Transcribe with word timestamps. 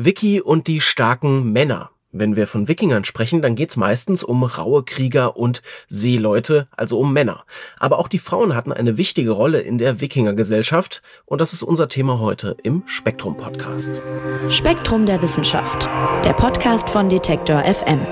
Vicky 0.00 0.40
und 0.40 0.68
die 0.68 0.80
starken 0.80 1.52
Männer. 1.52 1.90
Wenn 2.12 2.36
wir 2.36 2.46
von 2.46 2.68
Wikingern 2.68 3.04
sprechen, 3.04 3.42
dann 3.42 3.56
geht's 3.56 3.76
meistens 3.76 4.22
um 4.22 4.44
raue 4.44 4.84
Krieger 4.84 5.36
und 5.36 5.60
Seeleute, 5.88 6.68
also 6.70 7.00
um 7.00 7.12
Männer. 7.12 7.44
Aber 7.80 7.98
auch 7.98 8.06
die 8.06 8.20
Frauen 8.20 8.54
hatten 8.54 8.72
eine 8.72 8.96
wichtige 8.96 9.32
Rolle 9.32 9.58
in 9.58 9.76
der 9.76 10.00
Wikingergesellschaft 10.00 11.02
und 11.26 11.40
das 11.40 11.52
ist 11.52 11.64
unser 11.64 11.88
Thema 11.88 12.20
heute 12.20 12.56
im 12.62 12.84
Spektrum 12.86 13.36
Podcast. 13.36 14.00
Spektrum 14.48 15.04
der 15.04 15.20
Wissenschaft, 15.20 15.86
der 16.24 16.32
Podcast 16.32 16.88
von 16.88 17.08
Detektor 17.08 17.64
FM. 17.64 18.06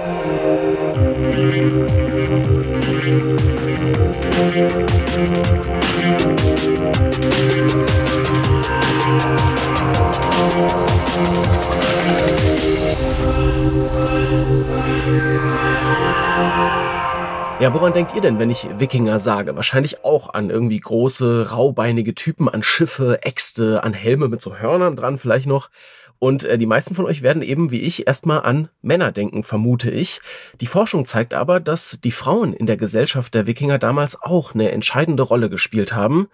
Ja, 17.58 17.72
woran 17.72 17.94
denkt 17.94 18.14
ihr 18.14 18.20
denn, 18.20 18.38
wenn 18.38 18.50
ich 18.50 18.68
Wikinger 18.78 19.18
sage? 19.18 19.56
Wahrscheinlich 19.56 20.04
auch 20.04 20.34
an 20.34 20.50
irgendwie 20.50 20.78
große, 20.78 21.52
raubeinige 21.52 22.14
Typen, 22.14 22.50
an 22.50 22.62
Schiffe, 22.62 23.22
Äxte, 23.22 23.82
an 23.82 23.94
Helme 23.94 24.28
mit 24.28 24.42
so 24.42 24.58
Hörnern 24.58 24.94
dran 24.94 25.16
vielleicht 25.16 25.46
noch. 25.46 25.70
Und 26.18 26.44
äh, 26.44 26.58
die 26.58 26.66
meisten 26.66 26.94
von 26.94 27.06
euch 27.06 27.22
werden 27.22 27.42
eben 27.42 27.70
wie 27.70 27.80
ich 27.80 28.06
erstmal 28.06 28.42
an 28.42 28.68
Männer 28.82 29.10
denken, 29.10 29.42
vermute 29.42 29.90
ich. 29.90 30.20
Die 30.60 30.66
Forschung 30.66 31.06
zeigt 31.06 31.32
aber, 31.32 31.58
dass 31.58 31.98
die 32.04 32.10
Frauen 32.10 32.52
in 32.52 32.66
der 32.66 32.76
Gesellschaft 32.76 33.32
der 33.32 33.46
Wikinger 33.46 33.78
damals 33.78 34.20
auch 34.20 34.54
eine 34.54 34.70
entscheidende 34.70 35.22
Rolle 35.22 35.48
gespielt 35.48 35.94
haben. 35.94 36.28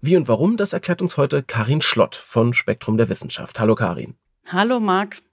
Wie 0.00 0.16
und 0.16 0.28
warum, 0.28 0.56
das 0.56 0.72
erklärt 0.72 1.02
uns 1.02 1.16
heute 1.16 1.42
Karin 1.42 1.80
Schlott 1.80 2.14
von 2.14 2.54
Spektrum 2.54 2.98
der 2.98 3.08
Wissenschaft. 3.08 3.58
Hallo 3.58 3.74
Karin. 3.74 4.14
Hallo 4.46 4.78
Marc. 4.78 5.27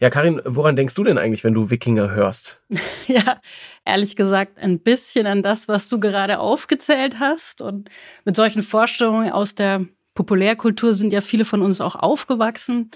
Ja, 0.00 0.10
Karin, 0.10 0.42
woran 0.44 0.76
denkst 0.76 0.94
du 0.94 1.04
denn 1.04 1.18
eigentlich, 1.18 1.44
wenn 1.44 1.54
du 1.54 1.70
Wikinger 1.70 2.10
hörst? 2.10 2.60
ja, 3.06 3.40
ehrlich 3.84 4.16
gesagt, 4.16 4.62
ein 4.62 4.80
bisschen 4.80 5.26
an 5.26 5.42
das, 5.42 5.68
was 5.68 5.88
du 5.88 5.98
gerade 5.98 6.38
aufgezählt 6.38 7.18
hast. 7.18 7.62
Und 7.62 7.88
mit 8.24 8.36
solchen 8.36 8.62
Vorstellungen 8.62 9.32
aus 9.32 9.54
der 9.54 9.86
Populärkultur 10.14 10.94
sind 10.94 11.12
ja 11.12 11.20
viele 11.20 11.44
von 11.44 11.62
uns 11.62 11.80
auch 11.80 11.96
aufgewachsen. 11.96 12.90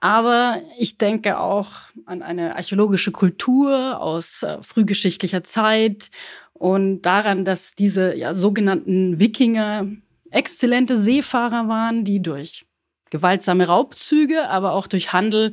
Aber 0.00 0.60
ich 0.78 0.98
denke 0.98 1.38
auch 1.38 1.70
an 2.06 2.22
eine 2.22 2.56
archäologische 2.56 3.12
Kultur 3.12 4.00
aus 4.00 4.42
äh, 4.42 4.58
frühgeschichtlicher 4.60 5.44
Zeit 5.44 6.10
und 6.54 7.02
daran, 7.02 7.44
dass 7.44 7.76
diese 7.76 8.16
ja, 8.16 8.34
sogenannten 8.34 9.20
Wikinger 9.20 9.86
exzellente 10.30 10.98
Seefahrer 10.98 11.68
waren, 11.68 12.04
die 12.04 12.20
durch 12.20 12.66
gewaltsame 13.10 13.66
Raubzüge, 13.66 14.48
aber 14.48 14.72
auch 14.72 14.88
durch 14.88 15.12
Handel 15.12 15.52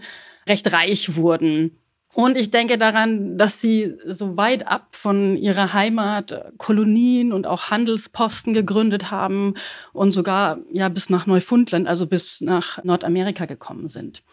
recht 0.50 0.72
reich 0.74 1.16
wurden. 1.16 1.78
Und 2.14 2.38
ich 2.38 2.50
denke 2.50 2.78
daran, 2.78 3.38
dass 3.38 3.62
sie 3.62 3.96
so 4.06 4.36
weit 4.36 4.68
ab 4.68 4.90
von 4.96 5.38
ihrer 5.38 5.74
Heimat 5.74 6.52
Kolonien 6.58 7.32
und 7.32 7.46
auch 7.48 7.70
Handelsposten 7.70 8.54
gegründet 8.54 9.12
haben 9.12 9.54
und 9.94 10.12
sogar 10.12 10.60
ja 10.72 10.90
bis 10.90 11.10
nach 11.10 11.28
Neufundland, 11.28 11.88
also 11.88 12.08
bis 12.08 12.42
nach 12.42 12.84
Nordamerika 12.84 13.46
gekommen 13.46 13.88
sind. 13.88 14.24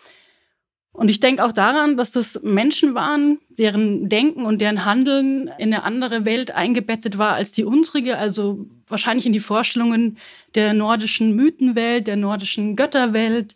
Und 0.97 1.11
ich 1.11 1.21
denke 1.21 1.45
auch 1.45 1.53
daran, 1.53 1.99
dass 1.99 2.11
das 2.11 2.41
Menschen 2.43 2.95
waren, 2.95 3.39
deren 3.51 4.09
Denken 4.09 4.47
und 4.47 4.63
deren 4.63 4.87
Handeln 4.87 5.51
in 5.59 5.75
eine 5.75 5.83
andere 5.83 6.25
Welt 6.25 6.53
eingebettet 6.53 7.19
war 7.19 7.35
als 7.35 7.53
die 7.53 7.65
unsrige, 7.65 8.17
also 8.17 8.67
wahrscheinlich 8.89 9.27
in 9.27 9.33
die 9.33 9.41
Vorstellungen 9.41 10.17
der 10.55 10.73
nordischen 10.73 11.37
Mythenwelt, 11.37 12.07
der 12.07 12.17
nordischen 12.17 12.77
Götterwelt 12.77 13.55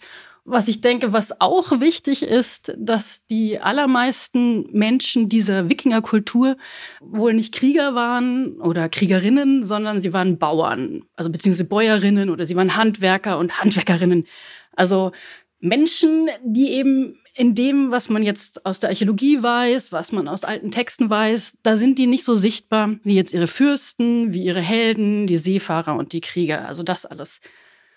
was 0.51 0.69
ich 0.69 0.81
denke, 0.81 1.13
was 1.13 1.41
auch 1.41 1.81
wichtig 1.81 2.23
ist, 2.23 2.73
dass 2.77 3.27
die 3.27 3.59
allermeisten 3.59 4.69
Menschen 4.73 5.29
dieser 5.29 5.69
Wikingerkultur 5.69 6.57
wohl 7.01 7.35
nicht 7.35 7.55
Krieger 7.55 7.95
waren 7.95 8.61
oder 8.61 8.89
Kriegerinnen, 8.89 9.63
sondern 9.63 10.01
sie 10.01 10.13
waren 10.13 10.39
Bauern, 10.39 11.05
also 11.17 11.31
beziehungsweise 11.31 11.69
Bäuerinnen 11.69 12.31
oder 12.31 12.45
sie 12.45 12.57
waren 12.57 12.77
Handwerker 12.77 13.39
und 13.39 13.61
Handwerkerinnen. 13.61 14.27
Also 14.75 15.13
Menschen, 15.61 16.29
die 16.45 16.71
eben 16.71 17.17
in 17.35 17.55
dem, 17.55 17.91
was 17.91 18.09
man 18.09 18.23
jetzt 18.23 18.67
aus 18.67 18.81
der 18.81 18.91
Archäologie 18.91 19.43
weiß, 19.43 19.93
was 19.93 20.13
man 20.13 20.29
aus 20.29 20.45
alten 20.45 20.71
Texten 20.71 21.09
weiß, 21.09 21.59
da 21.63 21.77
sind 21.77 21.99
die 21.99 22.07
nicht 22.07 22.25
so 22.25 22.35
sichtbar 22.35 22.97
wie 23.05 23.15
jetzt 23.15 23.33
ihre 23.33 23.47
Fürsten, 23.47 24.33
wie 24.33 24.45
ihre 24.45 24.61
Helden, 24.61 25.27
die 25.27 25.37
Seefahrer 25.37 25.97
und 25.97 26.13
die 26.13 26.21
Krieger. 26.21 26.67
Also 26.67 26.83
das 26.83 27.07
alles 27.07 27.41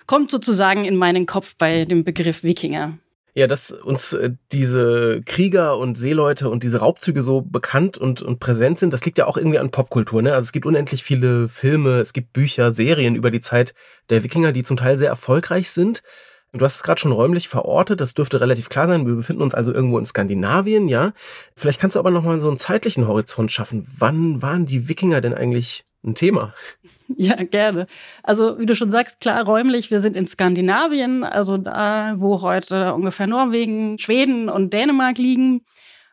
kommt 0.08 0.32
sozusagen 0.32 0.86
in 0.86 0.96
meinen 0.96 1.26
Kopf 1.26 1.56
bei 1.58 1.86
dem 1.86 2.04
Begriff 2.04 2.44
Wikinger. 2.44 2.98
Ja, 3.36 3.48
dass 3.48 3.72
uns 3.72 4.14
äh, 4.14 4.32
diese 4.52 5.22
Krieger 5.26 5.78
und 5.80 5.98
Seeleute 5.98 6.50
und 6.50 6.62
diese 6.62 6.80
Raubzüge 6.80 7.24
so 7.24 7.42
bekannt 7.42 7.98
und, 7.98 8.22
und 8.22 8.40
präsent 8.40 8.78
sind, 8.78 8.94
das 8.94 9.06
liegt 9.06 9.18
ja 9.18 9.26
auch 9.26 9.38
irgendwie 9.38 9.58
an 9.58 9.72
Popkultur. 9.72 10.22
Ne? 10.22 10.34
Also 10.34 10.46
es 10.46 10.52
gibt 10.52 10.68
unendlich 10.68 11.04
viele 11.04 11.50
Filme, 11.50 12.00
es 12.00 12.14
gibt 12.14 12.34
Bücher, 12.34 12.72
Serien 12.72 13.16
über 13.16 13.32
die 13.32 13.42
Zeit 13.42 13.74
der 14.10 14.24
Wikinger, 14.24 14.52
die 14.52 14.62
zum 14.62 14.78
Teil 14.78 15.00
sehr 15.00 15.10
erfolgreich 15.10 15.72
sind. 15.72 16.04
Du 16.56 16.64
hast 16.64 16.76
es 16.76 16.84
gerade 16.84 17.02
schon 17.02 17.12
räumlich 17.12 17.48
verortet, 17.48 18.00
das 18.00 18.14
dürfte 18.14 18.40
relativ 18.40 18.70
klar 18.70 18.88
sein. 18.88 19.08
Wir 19.08 19.16
befinden 19.16 19.42
uns 19.42 19.56
also 19.56 19.74
irgendwo 19.74 19.98
in 19.98 20.06
Skandinavien, 20.06 20.88
ja. 20.88 21.14
Vielleicht 21.56 21.80
kannst 21.80 21.96
du 21.96 22.00
aber 22.00 22.12
nochmal 22.12 22.40
so 22.40 22.48
einen 22.48 22.60
zeitlichen 22.60 23.08
Horizont 23.08 23.52
schaffen. 23.52 23.88
Wann 23.98 24.44
waren 24.44 24.68
die 24.68 24.88
Wikinger 24.88 25.20
denn 25.20 25.34
eigentlich 25.34 25.84
ein 26.04 26.16
Thema. 26.16 26.54
Ja, 27.16 27.36
gerne. 27.36 27.86
Also, 28.24 28.58
wie 28.58 28.66
du 28.66 28.76
schon 28.76 28.90
sagst, 28.90 29.20
klar, 29.20 29.46
räumlich, 29.46 29.92
wir 29.92 30.00
sind 30.00 30.16
in 30.16 30.26
Skandinavien, 30.26 31.24
also 31.24 31.58
da, 31.58 32.14
wo 32.16 32.42
heute 32.42 32.94
ungefähr 32.94 33.28
Norwegen, 33.28 34.00
Schweden 34.00 34.50
und 34.50 34.74
Dänemark 34.74 35.20
liegen. 35.20 35.64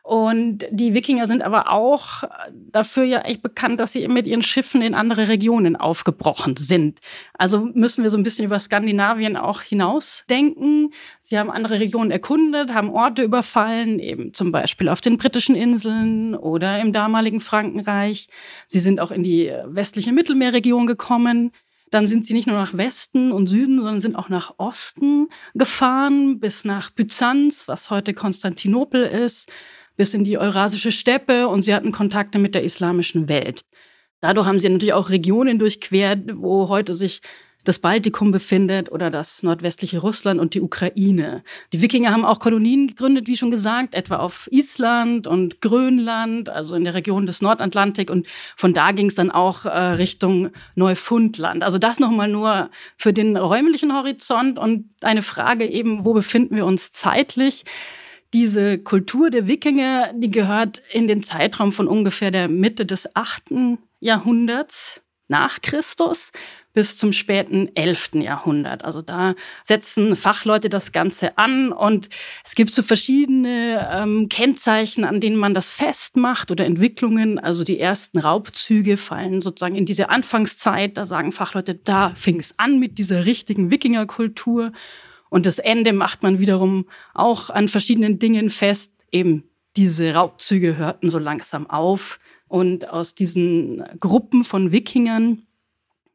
Und 0.03 0.65
die 0.71 0.95
Wikinger 0.95 1.27
sind 1.27 1.43
aber 1.43 1.69
auch 1.71 2.23
dafür 2.71 3.03
ja 3.03 3.19
echt 3.21 3.43
bekannt, 3.43 3.79
dass 3.79 3.93
sie 3.93 4.07
mit 4.07 4.25
ihren 4.25 4.41
Schiffen 4.41 4.81
in 4.81 4.95
andere 4.95 5.27
Regionen 5.27 5.75
aufgebrochen 5.75 6.55
sind. 6.57 6.99
Also 7.37 7.69
müssen 7.73 8.03
wir 8.03 8.09
so 8.09 8.17
ein 8.17 8.23
bisschen 8.23 8.45
über 8.45 8.59
Skandinavien 8.59 9.37
auch 9.37 9.61
hinausdenken. 9.61 10.91
Sie 11.19 11.37
haben 11.37 11.51
andere 11.51 11.79
Regionen 11.79 12.09
erkundet, 12.09 12.73
haben 12.73 12.89
Orte 12.89 13.21
überfallen, 13.21 13.99
eben 13.99 14.33
zum 14.33 14.51
Beispiel 14.51 14.89
auf 14.89 15.01
den 15.01 15.17
britischen 15.17 15.55
Inseln 15.55 16.35
oder 16.35 16.79
im 16.79 16.93
damaligen 16.93 17.39
Frankenreich. 17.39 18.27
Sie 18.65 18.79
sind 18.79 18.99
auch 18.99 19.11
in 19.11 19.21
die 19.21 19.53
westliche 19.65 20.11
Mittelmeerregion 20.11 20.87
gekommen. 20.87 21.51
Dann 21.91 22.07
sind 22.07 22.25
sie 22.25 22.33
nicht 22.33 22.47
nur 22.47 22.55
nach 22.55 22.75
Westen 22.75 23.31
und 23.31 23.47
Süden, 23.47 23.77
sondern 23.77 23.99
sind 23.99 24.15
auch 24.15 24.29
nach 24.29 24.53
Osten 24.57 25.27
gefahren, 25.53 26.39
bis 26.39 26.65
nach 26.65 26.89
Byzanz, 26.89 27.67
was 27.67 27.89
heute 27.89 28.13
Konstantinopel 28.13 29.03
ist 29.03 29.51
bis 30.01 30.15
in 30.15 30.23
die 30.23 30.39
Eurasische 30.39 30.91
Steppe 30.91 31.47
und 31.47 31.61
sie 31.61 31.75
hatten 31.75 31.91
Kontakte 31.91 32.39
mit 32.39 32.55
der 32.55 32.63
islamischen 32.63 33.29
Welt. 33.29 33.61
Dadurch 34.19 34.47
haben 34.47 34.59
sie 34.59 34.67
natürlich 34.67 34.93
auch 34.93 35.11
Regionen 35.11 35.59
durchquert, 35.59 36.21
wo 36.37 36.69
heute 36.69 36.95
sich 36.95 37.21
das 37.65 37.77
Baltikum 37.77 38.31
befindet 38.31 38.91
oder 38.91 39.11
das 39.11 39.43
nordwestliche 39.43 39.99
Russland 39.99 40.39
und 40.39 40.55
die 40.55 40.61
Ukraine. 40.61 41.43
Die 41.71 41.83
Wikinger 41.83 42.09
haben 42.09 42.25
auch 42.25 42.39
Kolonien 42.39 42.87
gegründet, 42.87 43.27
wie 43.27 43.37
schon 43.37 43.51
gesagt, 43.51 43.93
etwa 43.93 44.15
auf 44.15 44.49
Island 44.51 45.27
und 45.27 45.61
Grönland, 45.61 46.49
also 46.49 46.73
in 46.73 46.83
der 46.83 46.95
Region 46.95 47.27
des 47.27 47.43
Nordatlantik. 47.43 48.09
Und 48.09 48.25
von 48.57 48.73
da 48.73 48.93
ging 48.93 49.05
es 49.05 49.13
dann 49.13 49.29
auch 49.29 49.65
äh, 49.65 49.69
Richtung 49.69 50.49
Neufundland. 50.73 51.61
Also 51.61 51.77
das 51.77 51.99
nochmal 51.99 52.27
nur 52.27 52.71
für 52.97 53.13
den 53.13 53.37
räumlichen 53.37 53.93
Horizont 53.93 54.57
und 54.57 54.89
eine 55.03 55.21
Frage 55.21 55.67
eben, 55.67 56.05
wo 56.05 56.13
befinden 56.13 56.55
wir 56.55 56.65
uns 56.65 56.91
zeitlich? 56.91 57.65
Diese 58.33 58.77
Kultur 58.79 59.29
der 59.29 59.47
Wikinger, 59.47 60.13
die 60.13 60.31
gehört 60.31 60.81
in 60.91 61.07
den 61.07 61.23
Zeitraum 61.23 61.71
von 61.71 61.87
ungefähr 61.87 62.31
der 62.31 62.47
Mitte 62.47 62.85
des 62.85 63.15
8. 63.15 63.77
Jahrhunderts 63.99 65.01
nach 65.27 65.61
Christus 65.61 66.31
bis 66.73 66.97
zum 66.97 67.11
späten 67.11 67.69
11. 67.75 68.11
Jahrhundert. 68.15 68.85
Also 68.85 69.01
da 69.01 69.35
setzen 69.61 70.15
Fachleute 70.15 70.69
das 70.69 70.91
Ganze 70.91 71.37
an 71.37 71.71
und 71.71 72.09
es 72.45 72.55
gibt 72.55 72.71
so 72.71 72.81
verschiedene 72.81 73.89
ähm, 73.91 74.29
Kennzeichen, 74.29 75.03
an 75.03 75.19
denen 75.19 75.35
man 75.35 75.53
das 75.53 75.69
festmacht 75.69 76.51
oder 76.51 76.65
Entwicklungen. 76.65 77.39
Also 77.39 77.63
die 77.63 77.79
ersten 77.79 78.19
Raubzüge 78.19 78.97
fallen 78.97 79.41
sozusagen 79.41 79.75
in 79.75 79.85
diese 79.85 80.09
Anfangszeit. 80.09 80.95
Da 80.97 81.05
sagen 81.05 81.31
Fachleute, 81.31 81.75
da 81.75 82.13
fing 82.15 82.39
es 82.39 82.57
an 82.57 82.79
mit 82.79 82.97
dieser 82.97 83.25
richtigen 83.25 83.71
Wikingerkultur. 83.71 84.71
Und 85.31 85.45
das 85.45 85.59
Ende 85.59 85.93
macht 85.93 86.23
man 86.23 86.39
wiederum 86.39 86.87
auch 87.13 87.49
an 87.49 87.69
verschiedenen 87.69 88.19
Dingen 88.19 88.49
fest. 88.49 88.91
Eben 89.13 89.45
diese 89.77 90.13
Raubzüge 90.13 90.75
hörten 90.75 91.09
so 91.09 91.19
langsam 91.19 91.69
auf. 91.69 92.19
Und 92.49 92.89
aus 92.89 93.15
diesen 93.15 93.81
Gruppen 93.97 94.43
von 94.43 94.73
Wikingern 94.73 95.43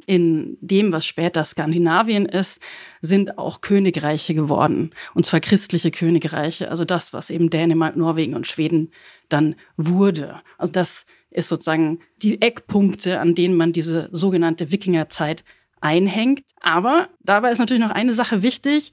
in 0.05 0.59
dem, 0.61 0.93
was 0.93 1.07
später 1.07 1.45
Skandinavien 1.45 2.27
ist, 2.27 2.61
sind 3.01 3.39
auch 3.39 3.63
Königreiche 3.63 4.35
geworden. 4.35 4.91
Und 5.15 5.25
zwar 5.25 5.41
christliche 5.41 5.91
Königreiche, 5.91 6.71
also 6.71 6.85
das, 6.85 7.15
was 7.15 7.31
eben 7.31 7.49
Dänemark, 7.49 7.97
Norwegen 7.97 8.35
und 8.35 8.47
Schweden 8.47 8.91
dann 9.31 9.57
wurde. 9.79 10.43
Also 10.59 10.73
das 10.75 11.07
ist 11.31 11.49
sozusagen 11.49 12.01
die 12.21 12.43
Eckpunkte, 12.43 13.19
an 13.19 13.35
denen 13.35 13.57
man 13.57 13.73
diese 13.73 14.11
sogenannte 14.13 14.71
Wikingerzeit 14.71 15.43
einhängt. 15.81 16.43
Aber 16.61 17.09
dabei 17.21 17.53
ist 17.53 17.59
natürlich 17.59 17.83
noch 17.83 17.91
eine 17.91 18.13
Sache 18.13 18.43
wichtig. 18.43 18.93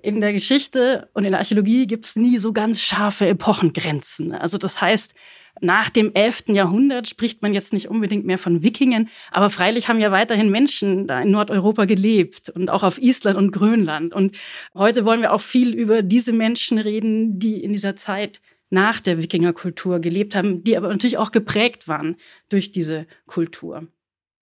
in 0.00 0.20
der 0.20 0.32
Geschichte 0.32 1.08
und 1.12 1.24
in 1.24 1.32
der 1.32 1.40
Archäologie 1.40 1.88
gibt 1.88 2.04
es 2.04 2.14
nie 2.14 2.38
so 2.38 2.52
ganz 2.52 2.80
scharfe 2.80 3.26
Epochengrenzen. 3.26 4.32
Also 4.32 4.56
das 4.56 4.80
heißt, 4.80 5.12
nach 5.60 5.90
dem 5.90 6.12
11. 6.14 6.44
Jahrhundert 6.48 7.08
spricht 7.08 7.42
man 7.42 7.54
jetzt 7.54 7.72
nicht 7.72 7.88
unbedingt 7.88 8.24
mehr 8.24 8.38
von 8.38 8.62
Wikingen, 8.62 9.08
aber 9.30 9.50
freilich 9.50 9.88
haben 9.88 10.00
ja 10.00 10.12
weiterhin 10.12 10.50
Menschen 10.50 11.06
da 11.06 11.20
in 11.20 11.30
Nordeuropa 11.30 11.84
gelebt 11.84 12.50
und 12.50 12.70
auch 12.70 12.82
auf 12.82 12.98
Island 12.98 13.36
und 13.36 13.50
Grönland. 13.50 14.14
Und 14.14 14.36
heute 14.74 15.04
wollen 15.04 15.20
wir 15.20 15.32
auch 15.32 15.40
viel 15.40 15.74
über 15.74 16.02
diese 16.02 16.32
Menschen 16.32 16.78
reden, 16.78 17.38
die 17.38 17.62
in 17.62 17.72
dieser 17.72 17.96
Zeit 17.96 18.40
nach 18.70 19.00
der 19.00 19.20
Wikingerkultur 19.20 19.98
gelebt 19.98 20.36
haben, 20.36 20.62
die 20.62 20.76
aber 20.76 20.88
natürlich 20.88 21.18
auch 21.18 21.30
geprägt 21.30 21.88
waren 21.88 22.16
durch 22.48 22.70
diese 22.70 23.06
Kultur. 23.26 23.88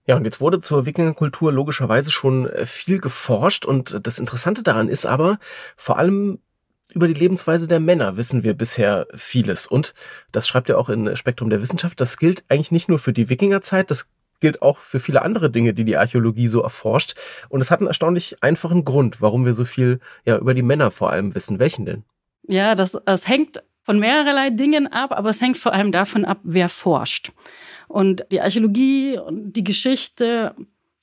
Ja, 0.06 0.16
und 0.16 0.24
jetzt 0.24 0.40
wurde 0.40 0.60
zur 0.60 0.86
Wikingerkultur 0.86 1.52
logischerweise 1.52 2.12
schon 2.12 2.48
äh, 2.48 2.64
viel 2.64 3.00
geforscht 3.00 3.64
und 3.64 4.06
das 4.06 4.18
Interessante 4.18 4.62
daran 4.62 4.88
ist 4.88 5.04
aber, 5.04 5.38
vor 5.76 5.98
allem 5.98 6.38
über 6.92 7.08
die 7.08 7.14
Lebensweise 7.14 7.66
der 7.66 7.80
Männer 7.80 8.16
wissen 8.16 8.44
wir 8.44 8.54
bisher 8.54 9.08
vieles. 9.14 9.66
Und 9.66 9.92
das 10.30 10.46
schreibt 10.46 10.68
ja 10.68 10.76
auch 10.76 10.88
in 10.88 11.16
Spektrum 11.16 11.50
der 11.50 11.60
Wissenschaft, 11.60 12.00
das 12.00 12.16
gilt 12.16 12.44
eigentlich 12.48 12.70
nicht 12.70 12.88
nur 12.88 12.98
für 12.98 13.12
die 13.12 13.28
Wikingerzeit, 13.28 13.90
das 13.90 14.08
gilt 14.40 14.62
auch 14.62 14.78
für 14.78 15.00
viele 15.00 15.22
andere 15.22 15.50
Dinge, 15.50 15.74
die 15.74 15.84
die 15.84 15.96
Archäologie 15.96 16.46
so 16.46 16.62
erforscht. 16.62 17.14
Und 17.48 17.60
es 17.60 17.70
hat 17.70 17.80
einen 17.80 17.88
erstaunlich 17.88 18.42
einfachen 18.42 18.84
Grund, 18.84 19.20
warum 19.20 19.44
wir 19.44 19.54
so 19.54 19.64
viel 19.64 19.98
ja, 20.24 20.38
über 20.38 20.54
die 20.54 20.62
Männer 20.62 20.90
vor 20.90 21.10
allem 21.10 21.34
wissen. 21.34 21.58
Welchen 21.58 21.86
denn? 21.86 22.04
Ja, 22.46 22.74
das, 22.74 22.96
das 23.04 23.26
hängt 23.26 23.62
von 23.82 23.98
mehrerlei 23.98 24.50
Dingen 24.50 24.86
ab, 24.86 25.12
aber 25.12 25.30
es 25.30 25.40
hängt 25.40 25.58
vor 25.58 25.72
allem 25.72 25.90
davon 25.90 26.24
ab, 26.24 26.38
wer 26.44 26.68
forscht. 26.68 27.32
Und 27.88 28.24
die 28.30 28.40
Archäologie 28.40 29.18
und 29.18 29.52
die 29.52 29.64
Geschichte, 29.64 30.54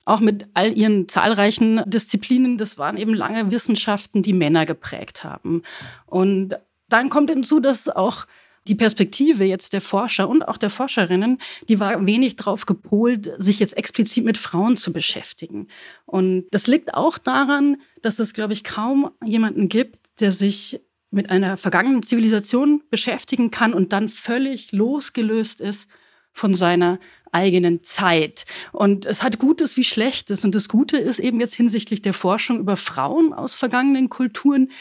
auch 0.06 0.20
mit 0.20 0.48
all 0.54 0.78
ihren 0.78 1.08
zahlreichen 1.08 1.82
Disziplinen, 1.86 2.58
das 2.58 2.78
waren 2.78 2.98
eben 2.98 3.14
lange 3.14 3.52
Wissenschaften, 3.52 4.22
die 4.22 4.34
Männer 4.34 4.66
geprägt 4.66 5.24
haben. 5.24 5.64
Und 6.06 6.56
dann 6.90 7.10
kommt 7.10 7.30
hinzu, 7.30 7.60
dass 7.60 7.90
auch 7.90 8.26
die 8.68 8.76
Perspektive 8.76 9.44
jetzt 9.44 9.74
der 9.74 9.82
Forscher 9.82 10.30
und 10.30 10.48
auch 10.48 10.58
der 10.58 10.70
Forscherinnen, 10.70 11.40
die 11.68 11.80
war 11.80 12.06
wenig 12.06 12.36
darauf 12.38 12.66
gepolt, 12.66 13.32
sich 13.38 13.60
jetzt 13.60 13.76
explizit 13.76 14.24
mit 14.24 14.38
Frauen 14.38 14.78
zu 14.78 14.94
beschäftigen. 14.94 15.68
Und 16.06 16.46
das 16.52 16.68
liegt 16.68 16.94
auch 16.94 17.18
daran, 17.18 17.78
dass 18.02 18.20
es, 18.20 18.34
glaube 18.34 18.54
ich, 18.54 18.64
kaum 18.64 19.12
jemanden 19.24 19.68
gibt, 19.68 20.00
der 20.20 20.32
sich 20.32 20.80
mit 21.12 21.30
einer 21.30 21.58
vergangenen 21.58 22.04
Zivilisation 22.04 22.82
beschäftigen 22.90 23.52
kann 23.52 23.74
und 23.74 23.94
dann 23.94 24.10
völlig 24.10 24.72
losgelöst 24.72 25.62
ist 25.62 25.90
von 26.34 26.54
seiner 26.54 27.00
eigenen 27.32 27.84
Zeit. 27.84 28.46
Und 28.72 29.06
es 29.06 29.24
hat 29.24 29.40
Gutes 29.40 29.76
wie 29.76 29.84
Schlechtes. 29.84 30.46
Und 30.46 30.56
das 30.56 30.70
Gute 30.70 30.98
ist 30.98 31.20
eben 31.20 31.40
jetzt 31.40 31.56
hinsichtlich 31.56 32.02
der 32.02 32.14
Forschung 32.14 32.60
über 32.60 32.78
Frauen 32.78 33.34
aus 33.34 33.56
vergangenen 33.56 34.10
Kulturen. 34.10 34.72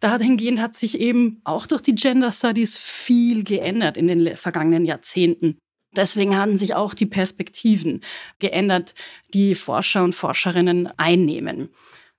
Dahingehend 0.00 0.60
hat 0.60 0.74
sich 0.74 1.00
eben 1.00 1.40
auch 1.44 1.66
durch 1.66 1.82
die 1.82 1.94
Gender 1.94 2.32
Studies 2.32 2.76
viel 2.76 3.44
geändert 3.44 3.96
in 3.96 4.08
den 4.08 4.36
vergangenen 4.36 4.84
Jahrzehnten. 4.84 5.58
Deswegen 5.96 6.36
haben 6.36 6.56
sich 6.56 6.74
auch 6.74 6.94
die 6.94 7.06
Perspektiven 7.06 8.02
geändert, 8.38 8.94
die 9.34 9.54
Forscher 9.54 10.04
und 10.04 10.14
Forscherinnen 10.14 10.88
einnehmen. 10.96 11.68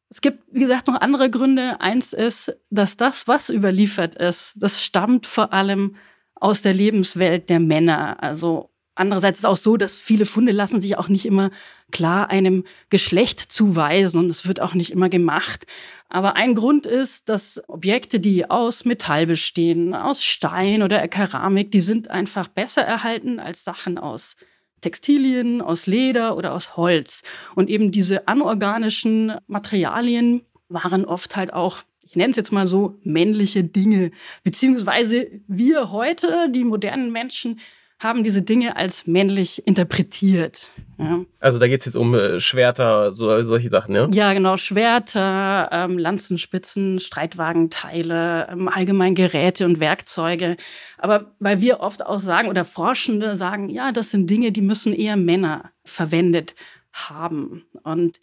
Es 0.10 0.22
gibt, 0.22 0.44
wie 0.52 0.60
gesagt, 0.60 0.88
noch 0.88 1.02
andere 1.02 1.32
Gründe. 1.32 1.82
Eins 1.82 2.14
ist, 2.14 2.56
dass 2.70 2.98
das, 2.98 3.28
was 3.28 3.50
überliefert 3.50 4.14
ist, 4.14 4.54
das 4.58 4.84
stammt 4.84 5.26
vor 5.26 5.54
allem 5.54 5.96
aus 6.36 6.62
der 6.62 6.74
Lebenswelt 6.74 7.50
der 7.50 7.60
Männer. 7.60 8.22
Also 8.22 8.70
Andererseits 8.96 9.40
ist 9.40 9.46
auch 9.46 9.56
so, 9.56 9.76
dass 9.76 9.96
viele 9.96 10.26
Funde 10.26 10.52
lassen 10.52 10.80
sich 10.80 10.98
auch 10.98 11.10
nicht 11.10 11.26
immer 11.26 11.50
klar 11.92 12.30
einem 12.30 12.64
Geschlecht 12.90 13.40
zuweisen 13.40 14.20
und 14.20 14.30
es 14.30 14.48
wird 14.48 14.60
auch 14.60 14.76
nicht 14.76 14.92
immer 14.92 15.10
gemacht. 15.10 15.66
Aber 16.10 16.36
ein 16.36 16.54
Grund 16.54 16.86
ist, 16.86 17.28
dass 17.28 17.62
Objekte, 17.68 18.20
die 18.20 18.50
aus 18.50 18.86
Metall 18.86 19.26
bestehen, 19.26 19.96
aus 19.96 20.24
Stein 20.24 20.84
oder 20.84 21.08
Keramik, 21.08 21.72
die 21.72 21.82
sind 21.82 22.10
einfach 22.10 22.48
besser 22.48 22.84
erhalten 22.84 23.40
als 23.40 23.64
Sachen 23.64 23.98
aus 23.98 24.36
Textilien, 24.82 25.62
aus 25.62 25.88
Leder 25.88 26.38
oder 26.38 26.54
aus 26.54 26.78
Holz. 26.78 27.24
Und 27.56 27.70
eben 27.70 27.92
diese 27.92 28.28
anorganischen 28.28 29.34
Materialien 29.48 30.42
waren 30.70 31.06
oft 31.06 31.36
halt 31.36 31.54
auch 31.54 31.84
ich 32.06 32.18
nenne 32.18 32.32
es 32.32 32.38
jetzt 32.38 32.52
mal 32.52 32.68
so, 32.68 33.00
männliche 33.04 33.64
Dinge. 33.64 34.12
Beziehungsweise 34.44 35.32
wir 35.48 35.92
heute, 35.92 36.48
die 36.52 36.66
modernen 36.66 37.12
Menschen, 37.12 37.60
haben 38.04 38.24
diese 38.24 38.42
Dinge 38.42 38.76
als 38.76 39.08
männlich 39.08 39.66
interpretiert. 39.66 40.70
Ja. 40.98 41.22
Also 41.40 41.60
da 41.60 41.68
geht 41.68 41.80
es 41.80 41.86
jetzt 41.88 41.96
um 41.96 42.14
äh, 42.14 42.40
Schwerter, 42.40 43.14
so, 43.14 43.42
solche 43.44 43.70
Sachen, 43.70 43.96
ja? 43.96 44.08
Ja, 44.14 44.34
genau, 44.34 44.58
Schwerter, 44.58 45.70
ähm, 45.72 45.98
Lanzenspitzen, 45.98 47.00
Streitwagenteile, 47.00 48.48
ähm, 48.52 48.68
allgemein 48.68 49.16
Geräte 49.16 49.66
und 49.66 49.80
Werkzeuge. 49.80 50.58
Aber 50.98 51.32
weil 51.40 51.62
wir 51.62 51.80
oft 51.80 52.06
auch 52.06 52.20
sagen, 52.20 52.50
oder 52.50 52.66
Forschende 52.66 53.38
sagen, 53.38 53.70
ja, 53.70 53.92
das 53.92 54.12
sind 54.12 54.30
Dinge, 54.30 54.52
die 54.52 54.62
müssen 54.62 54.94
eher 54.94 55.16
Männer 55.16 55.72
verwendet 55.84 56.56
haben. 56.92 57.64
Und 57.84 58.20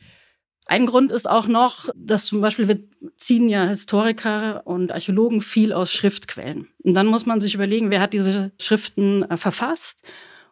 ein 0.66 0.86
Grund 0.86 1.10
ist 1.10 1.28
auch 1.28 1.48
noch, 1.48 1.88
dass 1.96 2.26
zum 2.26 2.40
Beispiel 2.40 2.68
wir 2.68 2.78
ziehen 3.16 3.48
ja 3.48 3.66
Historiker 3.66 4.62
und 4.66 4.92
Archäologen 4.92 5.40
viel 5.40 5.72
aus 5.72 5.92
Schriftquellen. 5.92 6.68
Und 6.84 6.94
dann 6.94 7.08
muss 7.08 7.26
man 7.26 7.40
sich 7.40 7.54
überlegen, 7.54 7.90
wer 7.90 8.00
hat 8.00 8.12
diese 8.12 8.52
Schriften 8.58 9.24
äh, 9.24 9.36
verfasst. 9.36 10.02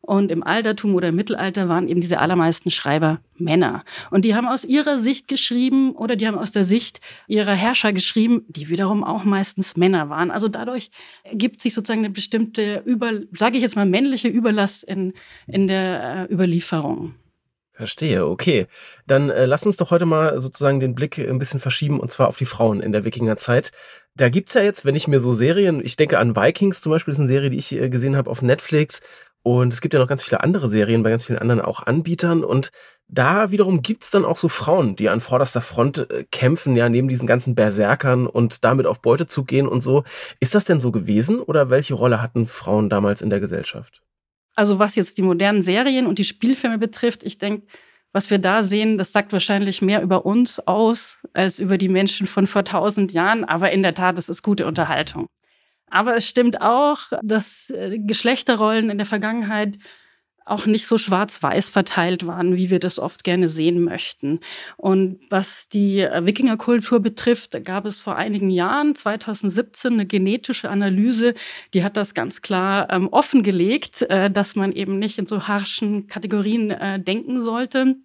Und 0.00 0.30
im 0.30 0.42
Altertum 0.42 0.94
oder 0.94 1.08
im 1.08 1.16
Mittelalter 1.16 1.68
waren 1.68 1.86
eben 1.86 2.00
diese 2.00 2.18
allermeisten 2.18 2.70
Schreiber 2.70 3.20
Männer. 3.36 3.84
Und 4.10 4.24
die 4.24 4.34
haben 4.34 4.48
aus 4.48 4.64
ihrer 4.64 4.98
Sicht 4.98 5.28
geschrieben 5.28 5.92
oder 5.92 6.16
die 6.16 6.26
haben 6.26 6.38
aus 6.38 6.50
der 6.50 6.64
Sicht 6.64 7.00
ihrer 7.26 7.52
Herrscher 7.52 7.92
geschrieben, 7.92 8.44
die 8.48 8.70
wiederum 8.70 9.04
auch 9.04 9.24
meistens 9.24 9.76
Männer 9.76 10.08
waren. 10.08 10.30
Also 10.30 10.48
dadurch 10.48 10.90
ergibt 11.24 11.60
sich 11.60 11.74
sozusagen 11.74 12.04
eine 12.04 12.10
bestimmte, 12.10 12.82
sage 13.32 13.56
ich 13.56 13.62
jetzt 13.62 13.76
mal, 13.76 13.86
männliche 13.86 14.28
Überlast 14.28 14.84
in, 14.84 15.12
in 15.46 15.68
der 15.68 16.28
äh, 16.30 16.32
Überlieferung. 16.32 17.14
Verstehe, 17.78 18.26
okay. 18.26 18.66
Dann 19.06 19.30
äh, 19.30 19.46
lass 19.46 19.64
uns 19.64 19.76
doch 19.76 19.92
heute 19.92 20.04
mal 20.04 20.40
sozusagen 20.40 20.80
den 20.80 20.96
Blick 20.96 21.16
ein 21.16 21.38
bisschen 21.38 21.60
verschieben 21.60 22.00
und 22.00 22.10
zwar 22.10 22.26
auf 22.26 22.36
die 22.36 22.44
Frauen 22.44 22.80
in 22.80 22.90
der 22.90 23.04
Wikingerzeit. 23.04 23.70
Da 24.16 24.30
gibt's 24.30 24.54
ja 24.54 24.62
jetzt, 24.62 24.84
wenn 24.84 24.96
ich 24.96 25.06
mir 25.06 25.20
so 25.20 25.32
Serien, 25.32 25.80
ich 25.84 25.94
denke 25.94 26.18
an 26.18 26.34
Vikings 26.34 26.80
zum 26.80 26.90
Beispiel, 26.90 27.12
ist 27.12 27.20
eine 27.20 27.28
Serie, 27.28 27.50
die 27.50 27.56
ich 27.56 27.72
äh, 27.72 27.88
gesehen 27.88 28.16
habe 28.16 28.30
auf 28.30 28.42
Netflix. 28.42 29.00
Und 29.44 29.72
es 29.72 29.80
gibt 29.80 29.94
ja 29.94 30.00
noch 30.00 30.08
ganz 30.08 30.24
viele 30.24 30.40
andere 30.40 30.68
Serien 30.68 31.04
bei 31.04 31.10
ganz 31.10 31.24
vielen 31.24 31.38
anderen 31.38 31.60
auch 31.60 31.86
Anbietern. 31.86 32.42
Und 32.42 32.72
da 33.06 33.52
wiederum 33.52 33.80
gibt's 33.80 34.10
dann 34.10 34.24
auch 34.24 34.38
so 34.38 34.48
Frauen, 34.48 34.96
die 34.96 35.08
an 35.08 35.20
vorderster 35.20 35.60
Front 35.60 36.10
äh, 36.10 36.24
kämpfen, 36.32 36.74
ja, 36.74 36.88
neben 36.88 37.06
diesen 37.06 37.28
ganzen 37.28 37.54
Berserkern 37.54 38.26
und 38.26 38.64
damit 38.64 38.86
auf 38.86 39.00
Beute 39.00 39.28
zu 39.28 39.44
gehen 39.44 39.68
und 39.68 39.82
so. 39.82 40.02
Ist 40.40 40.56
das 40.56 40.64
denn 40.64 40.80
so 40.80 40.90
gewesen 40.90 41.38
oder 41.40 41.70
welche 41.70 41.94
Rolle 41.94 42.20
hatten 42.20 42.48
Frauen 42.48 42.88
damals 42.88 43.22
in 43.22 43.30
der 43.30 43.38
Gesellschaft? 43.38 44.02
Also 44.58 44.80
was 44.80 44.96
jetzt 44.96 45.16
die 45.18 45.22
modernen 45.22 45.62
Serien 45.62 46.08
und 46.08 46.18
die 46.18 46.24
Spielfilme 46.24 46.78
betrifft, 46.78 47.22
ich 47.22 47.38
denke, 47.38 47.64
was 48.12 48.28
wir 48.28 48.40
da 48.40 48.64
sehen, 48.64 48.98
das 48.98 49.12
sagt 49.12 49.32
wahrscheinlich 49.32 49.82
mehr 49.82 50.02
über 50.02 50.26
uns 50.26 50.58
aus 50.58 51.18
als 51.32 51.60
über 51.60 51.78
die 51.78 51.88
Menschen 51.88 52.26
von 52.26 52.48
vor 52.48 52.64
tausend 52.64 53.12
Jahren. 53.12 53.44
Aber 53.44 53.70
in 53.70 53.84
der 53.84 53.94
Tat, 53.94 54.18
es 54.18 54.28
ist 54.28 54.42
gute 54.42 54.66
Unterhaltung. 54.66 55.28
Aber 55.88 56.16
es 56.16 56.26
stimmt 56.26 56.60
auch, 56.60 56.98
dass 57.22 57.70
äh, 57.70 58.00
Geschlechterrollen 58.00 58.90
in 58.90 58.98
der 58.98 59.06
Vergangenheit 59.06 59.78
auch 60.50 60.66
nicht 60.66 60.86
so 60.86 60.98
schwarz-weiß 60.98 61.68
verteilt 61.68 62.26
waren, 62.26 62.56
wie 62.56 62.70
wir 62.70 62.78
das 62.78 62.98
oft 62.98 63.24
gerne 63.24 63.48
sehen 63.48 63.82
möchten. 63.82 64.40
Und 64.76 65.20
was 65.30 65.68
die 65.68 66.00
äh, 66.00 66.24
Wikingerkultur 66.24 67.00
betrifft, 67.00 67.64
gab 67.64 67.84
es 67.84 68.00
vor 68.00 68.16
einigen 68.16 68.50
Jahren, 68.50 68.94
2017, 68.94 69.92
eine 69.92 70.06
genetische 70.06 70.70
Analyse, 70.70 71.34
die 71.74 71.84
hat 71.84 71.96
das 71.96 72.14
ganz 72.14 72.42
klar 72.42 72.88
ähm, 72.90 73.08
offengelegt, 73.08 74.02
äh, 74.02 74.30
dass 74.30 74.56
man 74.56 74.72
eben 74.72 74.98
nicht 74.98 75.18
in 75.18 75.26
so 75.26 75.46
harschen 75.46 76.06
Kategorien 76.06 76.70
äh, 76.70 77.00
denken 77.00 77.40
sollte. 77.40 77.96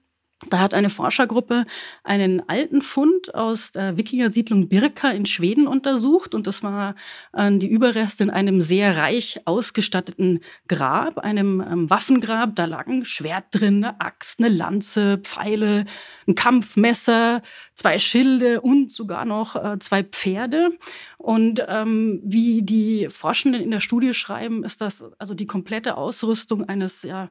Da 0.50 0.60
hat 0.60 0.74
eine 0.74 0.90
Forschergruppe 0.90 1.66
einen 2.04 2.48
alten 2.48 2.82
Fund 2.82 3.34
aus 3.36 3.72
der 3.72 3.98
Wikingersiedlung 3.98 4.68
Birka 4.68 5.12
in 5.12 5.26
Schweden 5.26 5.68
untersucht 5.68 6.36
und 6.36 6.48
das 6.48 6.64
war 6.64 6.96
äh, 7.34 7.52
die 7.58 7.70
Überreste 7.70 8.24
in 8.24 8.30
einem 8.30 8.62
sehr 8.62 8.98
reich 8.98 9.42
ausgestatteten 9.46 10.40
Grab, 10.68 11.20
einem 11.20 11.62
ähm, 11.62 11.90
Waffengrab. 11.90 12.56
Da 12.56 12.66
lagen 12.66 13.06
Schwert 13.06 13.46
drin, 13.52 13.84
eine 13.84 14.02
Axt, 14.02 14.40
eine 14.40 14.50
Lanze, 14.50 15.18
Pfeile, 15.20 15.86
ein 16.28 16.36
Kampfmesser, 16.36 17.42
zwei 17.76 17.98
Schilde 17.98 18.62
und 18.62 18.92
sogar 18.92 19.26
noch 19.26 19.56
äh, 19.56 19.80
zwei 19.80 20.04
Pferde. 20.04 20.72
Und 21.18 21.64
ähm, 21.68 22.22
wie 22.24 22.62
die 22.64 23.08
Forschenden 23.10 23.62
in 23.62 23.72
der 23.72 23.80
Studie 23.80 24.14
schreiben, 24.14 24.64
ist 24.64 24.82
das 24.82 25.04
also 25.18 25.34
die 25.34 25.48
komplette 25.48 25.98
Ausrüstung 25.98 26.68
eines 26.68 27.04
ja 27.04 27.30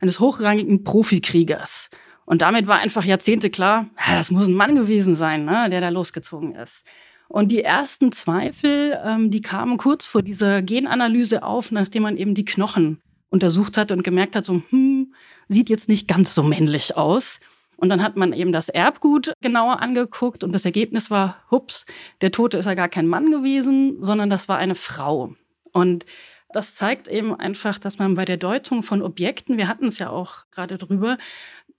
eines 0.00 0.20
hochrangigen 0.20 0.84
Profikriegers. 0.84 1.90
Und 2.28 2.42
damit 2.42 2.66
war 2.66 2.78
einfach 2.78 3.04
Jahrzehnte 3.04 3.48
klar, 3.48 3.86
das 4.10 4.30
muss 4.30 4.46
ein 4.46 4.52
Mann 4.52 4.74
gewesen 4.74 5.14
sein, 5.14 5.46
ne, 5.46 5.70
der 5.70 5.80
da 5.80 5.88
losgezogen 5.88 6.54
ist. 6.54 6.84
Und 7.26 7.50
die 7.50 7.64
ersten 7.64 8.12
Zweifel, 8.12 9.00
ähm, 9.02 9.30
die 9.30 9.40
kamen 9.40 9.78
kurz 9.78 10.04
vor 10.04 10.20
dieser 10.20 10.60
Genanalyse 10.60 11.42
auf, 11.42 11.70
nachdem 11.70 12.02
man 12.02 12.18
eben 12.18 12.34
die 12.34 12.44
Knochen 12.44 13.00
untersucht 13.30 13.78
hat 13.78 13.92
und 13.92 14.04
gemerkt 14.04 14.36
hat, 14.36 14.44
so, 14.44 14.60
hm, 14.68 15.14
sieht 15.48 15.70
jetzt 15.70 15.88
nicht 15.88 16.06
ganz 16.06 16.34
so 16.34 16.42
männlich 16.42 16.98
aus. 16.98 17.40
Und 17.78 17.88
dann 17.88 18.02
hat 18.02 18.16
man 18.16 18.34
eben 18.34 18.52
das 18.52 18.68
Erbgut 18.68 19.32
genauer 19.40 19.80
angeguckt 19.80 20.44
und 20.44 20.52
das 20.52 20.66
Ergebnis 20.66 21.10
war, 21.10 21.38
hups, 21.50 21.86
der 22.20 22.30
Tote 22.30 22.58
ist 22.58 22.66
ja 22.66 22.74
gar 22.74 22.90
kein 22.90 23.06
Mann 23.06 23.30
gewesen, 23.30 24.02
sondern 24.02 24.28
das 24.28 24.50
war 24.50 24.58
eine 24.58 24.74
Frau. 24.74 25.34
Und 25.72 26.04
das 26.52 26.74
zeigt 26.74 27.08
eben 27.08 27.34
einfach, 27.34 27.78
dass 27.78 27.98
man 27.98 28.16
bei 28.16 28.26
der 28.26 28.36
Deutung 28.36 28.82
von 28.82 29.00
Objekten, 29.00 29.56
wir 29.56 29.68
hatten 29.68 29.86
es 29.86 29.98
ja 29.98 30.10
auch 30.10 30.44
gerade 30.50 30.76
drüber, 30.76 31.16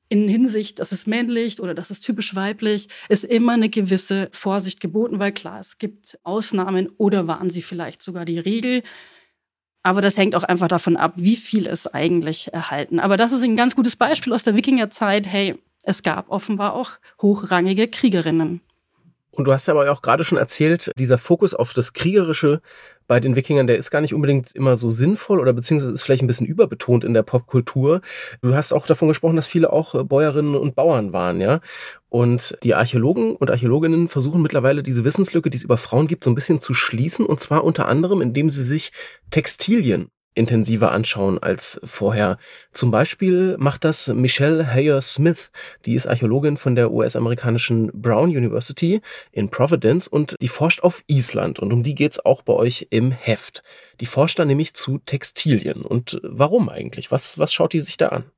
in 0.10 0.28
Hinsicht, 0.28 0.80
das 0.80 0.92
ist 0.92 1.08
männlich 1.08 1.62
oder 1.62 1.74
das 1.74 1.92
ist 1.92 2.01
typisch 2.01 2.36
weiblich, 2.36 2.89
ist 3.08 3.24
immer 3.24 3.54
eine 3.54 3.70
gewisse 3.70 4.28
Vorsicht 4.32 4.82
geboten, 4.82 5.20
weil 5.20 5.32
klar, 5.32 5.60
es 5.60 5.78
gibt 5.78 6.20
Ausnahmen 6.24 6.89
oder 6.98 7.28
waren 7.28 7.50
sie 7.50 7.62
vielleicht 7.62 8.01
sogar 8.01 8.25
die 8.25 8.39
Regel. 8.39 8.84
Aber 9.84 10.01
das 10.01 10.18
hängt 10.18 10.36
auch 10.36 10.44
einfach 10.44 10.68
davon 10.68 10.98
ab, 10.98 11.13
wie 11.16 11.38
viel 11.38 11.66
ist 11.66 11.88
eigentlich 11.88 12.51
erhalten. 12.51 13.00
Aber 13.00 13.18
das 13.18 13.32
ist 13.32 13.44
ein 13.44 13.56
ganz 13.56 13.75
gutes 13.75 13.96
Beispiel 13.96 14.34
aus 14.34 14.44
der 14.44 14.56
Wikingerzeit. 14.56 15.25
Hey, 15.25 15.56
es 15.84 16.04
gab 16.04 16.30
offenbar 16.30 16.74
auch 16.74 16.98
hochrangige 17.22 17.88
Kriegerinnen. 17.88 18.62
Und 19.32 19.46
du 19.46 19.54
hast 19.54 19.70
aber 19.70 19.92
auch 19.92 20.02
gerade 20.02 20.24
schon 20.24 20.38
erzählt, 20.38 20.92
dieser 20.98 21.18
Fokus 21.18 21.54
auf 21.54 21.74
das 21.74 21.94
Kriegerische 21.94 22.62
bei 23.08 23.20
den 23.20 23.36
Wikingern, 23.36 23.68
der 23.68 23.78
ist 23.78 23.90
gar 23.90 24.02
nicht 24.02 24.14
unbedingt 24.14 24.52
immer 24.56 24.76
so 24.76 24.90
sinnvoll 24.90 25.40
oder 25.40 25.52
beziehungsweise 25.54 25.92
ist 25.92 26.04
vielleicht 26.04 26.22
ein 26.22 26.28
bisschen 26.28 26.46
überbetont 26.46 27.04
in 27.04 27.14
der 27.14 27.24
Popkultur. 27.24 28.02
Du 28.42 28.54
hast 28.54 28.72
auch 28.72 28.86
davon 28.86 29.08
gesprochen, 29.08 29.36
dass 29.36 29.48
viele 29.48 29.74
auch 29.74 29.96
äh, 29.96 30.04
Bäuerinnen 30.04 30.56
und 30.56 30.76
Bauern 30.76 31.12
waren, 31.12 31.42
ja. 31.42 31.60
Und 32.10 32.58
die 32.64 32.76
Archäologen 32.76 33.36
und 33.36 33.50
Archäologinnen 33.50 34.08
versuchen 34.08 34.42
mittlerweile 34.42 34.84
diese 34.84 35.06
Wissenslücke, 35.06 35.50
die 35.50 35.58
es 35.58 35.64
über 35.64 35.78
Frauen 35.78 36.08
gibt, 36.08 36.24
so 36.24 36.32
ein 36.32 36.36
bisschen 36.36 36.60
zu 36.60 36.74
schließen. 36.74 37.26
Und 37.26 37.40
zwar 37.40 37.64
unter 37.64 37.88
anderem, 37.88 38.22
indem 38.22 38.50
sie 38.52 38.64
sich 38.64 38.92
Textilien 39.32 40.12
intensiver 40.36 40.92
anschauen 40.92 41.40
als 41.40 41.80
vorher. 41.84 42.38
Zum 42.72 42.92
Beispiel 42.92 43.56
macht 43.58 43.84
das 43.84 44.08
Michelle 44.08 44.66
Hayer 44.74 45.02
Smith, 45.02 45.52
die 45.86 45.96
ist 45.96 46.08
Archäologin 46.08 46.58
von 46.58 46.76
der 46.76 46.92
US-amerikanischen 46.92 47.92
Brown 47.94 48.30
University 48.30 49.02
in 49.32 49.50
Providence 49.50 50.08
und 50.08 50.36
die 50.42 50.48
forscht 50.48 50.82
auf 50.82 51.04
Island 51.08 51.60
und 51.60 51.74
um 51.74 51.84
die 51.84 51.96
geht's 51.96 52.24
auch 52.24 52.42
bei 52.42 52.54
euch 52.54 52.88
im 52.90 53.12
Heft. 53.12 53.64
Die 54.00 54.06
forscht 54.06 54.40
da 54.40 54.46
nämlich 54.46 54.74
zu 54.74 55.00
Textilien. 55.00 55.82
Und 55.82 56.20
warum 56.24 56.70
eigentlich? 56.70 57.12
Was, 57.12 57.38
was 57.38 57.54
schaut 57.54 57.74
die 57.74 57.80
sich 57.80 57.98
da 57.98 58.10
an? 58.10 58.32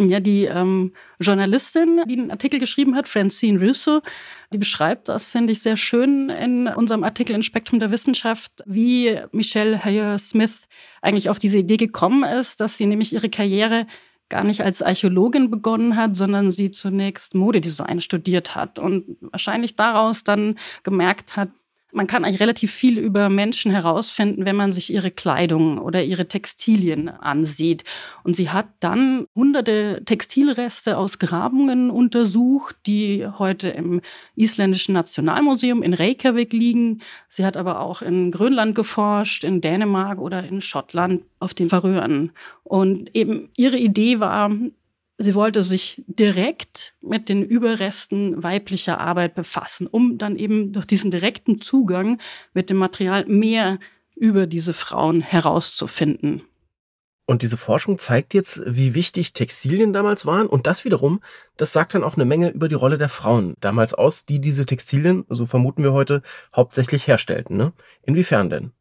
Ja, 0.00 0.20
die 0.20 0.46
ähm, 0.46 0.94
Journalistin, 1.20 2.00
die 2.08 2.16
den 2.16 2.30
Artikel 2.30 2.58
geschrieben 2.58 2.96
hat, 2.96 3.08
Francine 3.08 3.60
Russo, 3.60 4.00
die 4.52 4.58
beschreibt 4.58 5.08
das, 5.08 5.24
finde 5.24 5.52
ich, 5.52 5.60
sehr 5.60 5.76
schön 5.76 6.30
in 6.30 6.66
unserem 6.66 7.04
Artikel 7.04 7.36
in 7.36 7.42
Spektrum 7.42 7.78
der 7.78 7.90
Wissenschaft, 7.90 8.62
wie 8.64 9.20
Michelle 9.32 9.84
Hayer 9.84 10.18
Smith 10.18 10.66
eigentlich 11.02 11.28
auf 11.28 11.38
diese 11.38 11.58
Idee 11.58 11.76
gekommen 11.76 12.24
ist, 12.24 12.60
dass 12.60 12.78
sie 12.78 12.86
nämlich 12.86 13.12
ihre 13.12 13.28
Karriere 13.28 13.86
gar 14.30 14.44
nicht 14.44 14.62
als 14.62 14.80
Archäologin 14.80 15.50
begonnen 15.50 15.94
hat, 15.94 16.16
sondern 16.16 16.50
sie 16.50 16.70
zunächst 16.70 17.34
Modedesign 17.34 18.00
studiert 18.00 18.54
hat 18.54 18.78
und 18.78 19.18
wahrscheinlich 19.20 19.76
daraus 19.76 20.24
dann 20.24 20.56
gemerkt 20.84 21.36
hat, 21.36 21.50
man 21.92 22.06
kann 22.06 22.24
eigentlich 22.24 22.40
relativ 22.40 22.72
viel 22.72 22.98
über 22.98 23.28
Menschen 23.28 23.70
herausfinden, 23.70 24.44
wenn 24.44 24.56
man 24.56 24.72
sich 24.72 24.92
ihre 24.92 25.10
Kleidung 25.10 25.78
oder 25.78 26.02
ihre 26.02 26.26
Textilien 26.26 27.08
ansieht. 27.08 27.84
Und 28.24 28.34
sie 28.34 28.50
hat 28.50 28.66
dann 28.80 29.26
hunderte 29.34 30.02
Textilreste 30.04 30.96
aus 30.96 31.18
Grabungen 31.18 31.90
untersucht, 31.90 32.76
die 32.86 33.26
heute 33.26 33.68
im 33.68 34.00
isländischen 34.34 34.94
Nationalmuseum 34.94 35.82
in 35.82 35.94
Reykjavik 35.94 36.52
liegen. 36.52 37.02
Sie 37.28 37.44
hat 37.44 37.56
aber 37.56 37.80
auch 37.80 38.00
in 38.00 38.30
Grönland 38.30 38.74
geforscht, 38.74 39.44
in 39.44 39.60
Dänemark 39.60 40.18
oder 40.18 40.44
in 40.44 40.62
Schottland 40.62 41.22
auf 41.40 41.52
den 41.52 41.68
Färöern. 41.68 42.32
Und 42.64 43.14
eben 43.14 43.50
ihre 43.56 43.76
Idee 43.76 44.18
war, 44.18 44.50
Sie 45.22 45.36
wollte 45.36 45.62
sich 45.62 46.02
direkt 46.08 46.94
mit 47.00 47.28
den 47.28 47.44
Überresten 47.44 48.42
weiblicher 48.42 48.98
Arbeit 48.98 49.36
befassen, 49.36 49.86
um 49.86 50.18
dann 50.18 50.34
eben 50.34 50.72
durch 50.72 50.84
diesen 50.84 51.12
direkten 51.12 51.60
Zugang 51.60 52.20
mit 52.54 52.70
dem 52.70 52.76
Material 52.76 53.24
mehr 53.26 53.78
über 54.16 54.48
diese 54.48 54.72
Frauen 54.72 55.20
herauszufinden. 55.20 56.42
Und 57.24 57.42
diese 57.42 57.56
Forschung 57.56 57.98
zeigt 57.98 58.34
jetzt, 58.34 58.62
wie 58.66 58.96
wichtig 58.96 59.32
Textilien 59.32 59.92
damals 59.92 60.26
waren. 60.26 60.48
Und 60.48 60.66
das 60.66 60.84
wiederum, 60.84 61.20
das 61.56 61.72
sagt 61.72 61.94
dann 61.94 62.02
auch 62.02 62.16
eine 62.16 62.24
Menge 62.24 62.50
über 62.50 62.66
die 62.66 62.74
Rolle 62.74 62.98
der 62.98 63.08
Frauen 63.08 63.54
damals 63.60 63.94
aus, 63.94 64.26
die 64.26 64.40
diese 64.40 64.66
Textilien, 64.66 65.24
so 65.28 65.46
vermuten 65.46 65.84
wir 65.84 65.92
heute, 65.92 66.22
hauptsächlich 66.54 67.06
herstellten. 67.06 67.56
Ne? 67.56 67.72
Inwiefern 68.02 68.50
denn? 68.50 68.72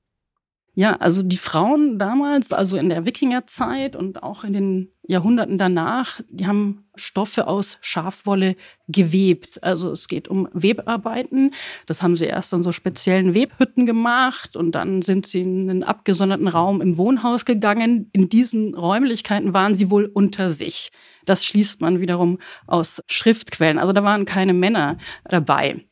Ja, 0.73 0.95
also 0.95 1.21
die 1.21 1.37
Frauen 1.37 1.99
damals, 1.99 2.53
also 2.53 2.77
in 2.77 2.87
der 2.87 3.05
Wikingerzeit 3.05 3.97
und 3.97 4.23
auch 4.23 4.45
in 4.45 4.53
den 4.53 4.91
Jahrhunderten 5.05 5.57
danach, 5.57 6.21
die 6.29 6.47
haben 6.47 6.85
Stoffe 6.95 7.47
aus 7.47 7.77
Schafwolle 7.81 8.55
gewebt. 8.87 9.61
Also 9.63 9.91
es 9.91 10.07
geht 10.07 10.29
um 10.29 10.47
Webarbeiten. 10.53 11.51
Das 11.87 12.01
haben 12.01 12.15
sie 12.15 12.25
erst 12.25 12.53
an 12.53 12.63
so 12.63 12.71
speziellen 12.71 13.33
Webhütten 13.33 13.85
gemacht 13.85 14.55
und 14.55 14.71
dann 14.71 15.01
sind 15.01 15.25
sie 15.25 15.41
in 15.41 15.69
einen 15.69 15.83
abgesonderten 15.83 16.47
Raum 16.47 16.79
im 16.79 16.97
Wohnhaus 16.97 17.43
gegangen. 17.43 18.09
In 18.13 18.29
diesen 18.29 18.73
Räumlichkeiten 18.73 19.53
waren 19.53 19.75
sie 19.75 19.91
wohl 19.91 20.05
unter 20.05 20.49
sich. 20.49 20.91
Das 21.25 21.45
schließt 21.45 21.81
man 21.81 21.99
wiederum 21.99 22.39
aus 22.65 23.03
Schriftquellen. 23.07 23.77
Also 23.77 23.91
da 23.91 24.05
waren 24.05 24.23
keine 24.23 24.53
Männer 24.53 24.97
dabei. 25.25 25.83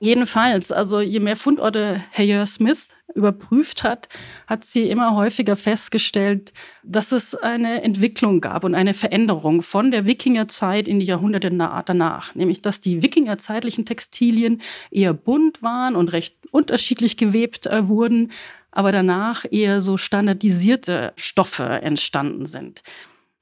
Jedenfalls, 0.00 0.72
also 0.72 1.00
je 1.00 1.20
mehr 1.20 1.36
Fundorte 1.36 2.02
Heyer 2.12 2.46
Smith 2.46 2.96
überprüft 3.14 3.84
hat, 3.84 4.08
hat 4.46 4.64
sie 4.64 4.90
immer 4.90 5.14
häufiger 5.16 5.56
festgestellt, 5.56 6.52
dass 6.82 7.12
es 7.12 7.34
eine 7.34 7.82
Entwicklung 7.82 8.40
gab 8.40 8.64
und 8.64 8.74
eine 8.74 8.94
Veränderung 8.94 9.62
von 9.62 9.90
der 9.90 10.04
Wikingerzeit 10.04 10.88
in 10.88 11.00
die 11.00 11.06
Jahrhunderte 11.06 11.50
danach. 11.50 12.34
Nämlich, 12.34 12.62
dass 12.62 12.80
die 12.80 13.02
Wikingerzeitlichen 13.02 13.84
Textilien 13.84 14.60
eher 14.90 15.14
bunt 15.14 15.62
waren 15.62 15.96
und 15.96 16.12
recht 16.12 16.36
unterschiedlich 16.50 17.16
gewebt 17.16 17.66
äh, 17.66 17.88
wurden, 17.88 18.32
aber 18.70 18.92
danach 18.92 19.44
eher 19.50 19.80
so 19.80 19.96
standardisierte 19.96 21.12
Stoffe 21.16 21.64
entstanden 21.64 22.46
sind. 22.46 22.82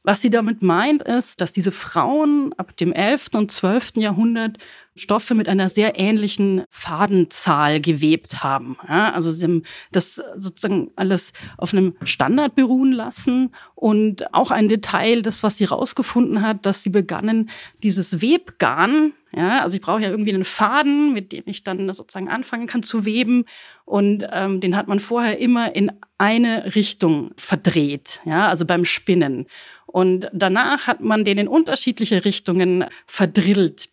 Was 0.05 0.21
sie 0.21 0.31
damit 0.31 0.63
meint, 0.63 1.03
ist, 1.03 1.41
dass 1.41 1.53
diese 1.53 1.71
Frauen 1.71 2.53
ab 2.55 2.77
dem 2.77 2.93
11. 2.93 3.31
und 3.35 3.53
12. 3.53 3.93
Jahrhundert 3.97 4.59
Stoffe 4.95 5.35
mit 5.35 5.49
einer 5.49 5.69
sehr 5.69 5.99
ähnlichen 5.99 6.65
Fadenzahl 6.69 7.81
gewebt 7.81 8.43
haben. 8.43 8.77
Ja, 8.87 9.13
also 9.13 9.33
sie 9.33 9.45
haben 9.45 9.63
das 9.91 10.23
sozusagen 10.37 10.91
alles 10.97 11.33
auf 11.57 11.73
einem 11.73 11.95
Standard 12.05 12.55
beruhen 12.55 12.93
lassen 12.93 13.55
und 13.75 14.35
auch 14.35 14.51
ein 14.51 14.69
Detail, 14.69 15.23
das 15.23 15.43
was 15.43 15.57
sie 15.57 15.65
rausgefunden 15.65 16.43
hat, 16.43 16.67
dass 16.67 16.83
sie 16.83 16.91
begannen, 16.91 17.49
dieses 17.83 18.21
Webgarn, 18.21 19.13
ja, 19.35 19.63
also 19.63 19.77
ich 19.77 19.81
brauche 19.81 20.03
ja 20.03 20.11
irgendwie 20.11 20.35
einen 20.35 20.45
Faden, 20.45 21.15
mit 21.15 21.33
dem 21.33 21.45
ich 21.47 21.65
dann 21.65 21.91
sozusagen 21.93 22.29
anfangen 22.29 22.67
kann 22.67 22.83
zu 22.83 23.07
weben 23.07 23.47
und 23.87 24.27
ähm, 24.31 24.61
den 24.61 24.77
hat 24.77 24.89
man 24.89 25.01
vorher 25.01 25.39
immer 25.39 25.75
in 25.75 25.91
eine 26.19 26.75
Richtung 26.75 27.31
verdreht, 27.37 28.21
ja, 28.27 28.49
also 28.49 28.67
beim 28.67 28.85
Spinnen. 28.85 29.47
Und 29.87 30.29
danach 30.33 30.87
hat 30.87 31.01
man 31.01 31.25
den 31.25 31.39
in 31.39 31.49
unterschiedliche 31.49 32.25
Richtungen 32.25 32.85
verdrillt 33.07 33.91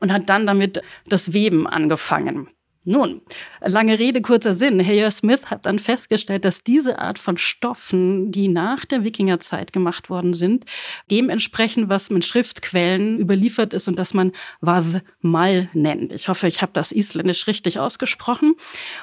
und 0.00 0.12
hat 0.12 0.28
dann 0.28 0.46
damit 0.46 0.82
das 1.08 1.32
Weben 1.32 1.66
angefangen. 1.66 2.48
Nun, 2.86 3.20
lange 3.60 3.98
Rede, 3.98 4.22
kurzer 4.22 4.54
Sinn. 4.54 4.82
Heyer 4.84 5.10
Smith 5.10 5.50
hat 5.50 5.66
dann 5.66 5.78
festgestellt, 5.78 6.46
dass 6.46 6.64
diese 6.64 6.98
Art 6.98 7.18
von 7.18 7.36
Stoffen, 7.36 8.32
die 8.32 8.48
nach 8.48 8.86
der 8.86 9.04
Wikingerzeit 9.04 9.74
gemacht 9.74 10.08
worden 10.08 10.32
sind, 10.32 10.64
dementsprechend, 11.10 11.90
was 11.90 12.08
mit 12.08 12.24
Schriftquellen 12.24 13.18
überliefert 13.18 13.74
ist 13.74 13.86
und 13.86 13.96
das 13.96 14.14
man 14.14 14.32
was 14.62 15.02
mal 15.20 15.68
nennt. 15.74 16.12
Ich 16.12 16.28
hoffe, 16.28 16.46
ich 16.46 16.62
habe 16.62 16.72
das 16.72 16.90
isländisch 16.90 17.46
richtig 17.46 17.78
ausgesprochen. 17.78 18.54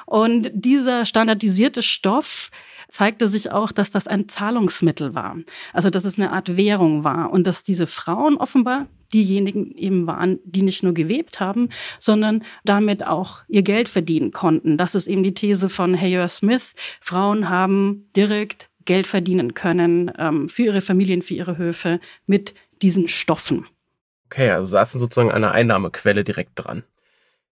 Und 0.06 0.50
dieser 0.52 1.06
standardisierte 1.06 1.82
Stoff 1.82 2.50
zeigte 2.88 3.28
sich 3.28 3.52
auch, 3.52 3.70
dass 3.70 3.90
das 3.90 4.06
ein 4.06 4.28
Zahlungsmittel 4.28 5.14
war. 5.14 5.36
Also, 5.72 5.90
dass 5.90 6.04
es 6.04 6.18
eine 6.18 6.32
Art 6.32 6.56
Währung 6.56 7.04
war 7.04 7.30
und 7.30 7.46
dass 7.46 7.62
diese 7.62 7.86
Frauen 7.86 8.36
offenbar 8.36 8.86
diejenigen 9.12 9.74
eben 9.74 10.06
waren, 10.06 10.38
die 10.44 10.62
nicht 10.62 10.82
nur 10.82 10.92
gewebt 10.92 11.40
haben, 11.40 11.68
sondern 11.98 12.44
damit 12.64 13.06
auch 13.06 13.42
ihr 13.48 13.62
Geld 13.62 13.88
verdienen 13.88 14.32
konnten. 14.32 14.76
Das 14.76 14.94
ist 14.94 15.06
eben 15.06 15.22
die 15.22 15.34
These 15.34 15.68
von 15.68 15.98
Heyer 15.98 16.28
Smith. 16.28 16.74
Frauen 17.00 17.48
haben 17.48 18.08
direkt 18.16 18.68
Geld 18.84 19.06
verdienen 19.06 19.54
können 19.54 20.10
ähm, 20.18 20.48
für 20.48 20.64
ihre 20.64 20.80
Familien, 20.80 21.22
für 21.22 21.34
ihre 21.34 21.58
Höfe 21.58 22.00
mit 22.26 22.54
diesen 22.82 23.08
Stoffen. 23.08 23.66
Okay, 24.26 24.50
also 24.50 24.70
saßen 24.72 25.00
sozusagen 25.00 25.30
eine 25.30 25.52
Einnahmequelle 25.52 26.24
direkt 26.24 26.52
dran. 26.54 26.84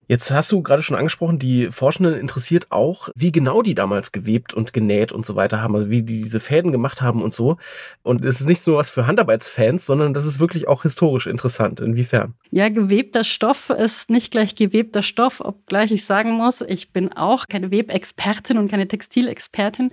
Jetzt 0.07 0.31
hast 0.31 0.51
du 0.51 0.61
gerade 0.61 0.81
schon 0.81 0.95
angesprochen, 0.95 1.37
die 1.37 1.67
Forschenden 1.67 2.17
interessiert 2.17 2.67
auch, 2.71 3.09
wie 3.15 3.31
genau 3.33 3.61
die 3.61 3.75
damals 3.75 4.13
gewebt 4.13 4.53
und 4.53 4.71
genäht 4.71 5.11
und 5.11 5.25
so 5.25 5.35
weiter 5.35 5.61
haben, 5.61 5.75
also 5.75 5.89
wie 5.89 6.01
die 6.01 6.23
diese 6.23 6.39
Fäden 6.39 6.71
gemacht 6.71 7.01
haben 7.01 7.21
und 7.21 7.33
so. 7.33 7.57
Und 8.03 8.23
es 8.23 8.39
ist 8.39 8.47
nicht 8.47 8.65
nur 8.65 8.77
was 8.77 8.89
für 8.89 9.05
Handarbeitsfans, 9.05 9.85
sondern 9.85 10.13
das 10.13 10.25
ist 10.25 10.39
wirklich 10.39 10.67
auch 10.67 10.83
historisch 10.83 11.27
interessant. 11.27 11.81
Inwiefern? 11.81 12.35
Ja, 12.51 12.69
gewebter 12.69 13.25
Stoff 13.25 13.69
ist 13.69 14.09
nicht 14.09 14.31
gleich 14.31 14.55
gewebter 14.55 15.03
Stoff, 15.03 15.41
obgleich 15.41 15.91
ich 15.91 16.05
sagen 16.05 16.31
muss, 16.31 16.61
ich 16.61 16.93
bin 16.93 17.11
auch 17.11 17.47
keine 17.47 17.71
Webexpertin 17.71 18.57
und 18.57 18.71
keine 18.71 18.87
Textilexpertin. 18.87 19.91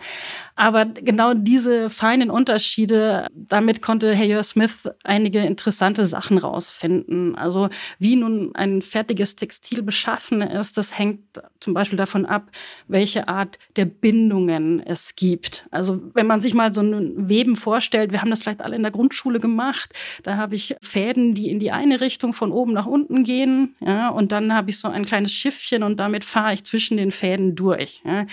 Aber 0.54 0.84
genau 0.84 1.34
diese 1.34 1.90
feinen 1.90 2.30
Unterschiede, 2.30 3.26
damit 3.34 3.82
konnte 3.82 4.14
Heyer 4.14 4.42
Smith 4.44 4.88
einige 5.02 5.40
interessante 5.40 6.06
Sachen 6.06 6.38
rausfinden. 6.38 7.34
Also 7.34 7.68
wie 7.98 8.14
nun 8.14 8.54
ein 8.54 8.80
fertiges 8.80 9.34
Textil 9.34 9.82
beschaffen 10.04 10.42
ist, 10.42 10.76
das 10.76 10.98
hängt 10.98 11.40
zum 11.60 11.72
Beispiel 11.72 11.96
davon 11.96 12.26
ab, 12.26 12.50
welche 12.88 13.26
Art 13.26 13.58
der 13.76 13.86
Bindungen 13.86 14.80
es 14.84 15.16
gibt. 15.16 15.66
Also 15.70 16.00
wenn 16.12 16.26
man 16.26 16.40
sich 16.40 16.52
mal 16.52 16.74
so 16.74 16.82
ein 16.82 17.28
Weben 17.28 17.56
vorstellt, 17.56 18.12
wir 18.12 18.20
haben 18.20 18.28
das 18.28 18.40
vielleicht 18.40 18.60
alle 18.60 18.76
in 18.76 18.82
der 18.82 18.92
Grundschule 18.92 19.40
gemacht, 19.40 19.94
da 20.22 20.36
habe 20.36 20.56
ich 20.56 20.76
Fäden, 20.82 21.32
die 21.34 21.48
in 21.48 21.58
die 21.58 21.72
eine 21.72 22.02
Richtung 22.02 22.34
von 22.34 22.52
oben 22.52 22.74
nach 22.74 22.86
unten 22.86 23.24
gehen, 23.24 23.76
ja, 23.80 24.10
und 24.10 24.30
dann 24.30 24.52
habe 24.52 24.68
ich 24.68 24.78
so 24.78 24.88
ein 24.88 25.06
kleines 25.06 25.32
Schiffchen 25.32 25.82
und 25.82 25.98
damit 25.98 26.24
fahre 26.24 26.52
ich 26.52 26.64
zwischen 26.64 26.98
den 26.98 27.10
Fäden 27.10 27.54
durch. 27.54 28.02
Ja 28.04 28.26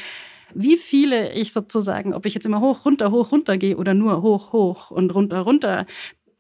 wie 0.54 0.75
viele 0.75 1.32
ich 1.32 1.54
sozusagen, 1.54 2.13
ob 2.13 2.25
ich 2.25 2.34
jetzt 2.34 2.46
immer 2.46 2.60
hoch, 2.60 2.86
runter, 2.86 3.10
hoch, 3.12 3.32
runter 3.32 3.58
gehe 3.58 3.78
oder 3.78 3.94
nur 3.94 4.22
hoch, 4.22 4.51
hoch 4.51 4.92
und 4.92 5.16
runter, 5.16 5.40
runter, 5.40 5.86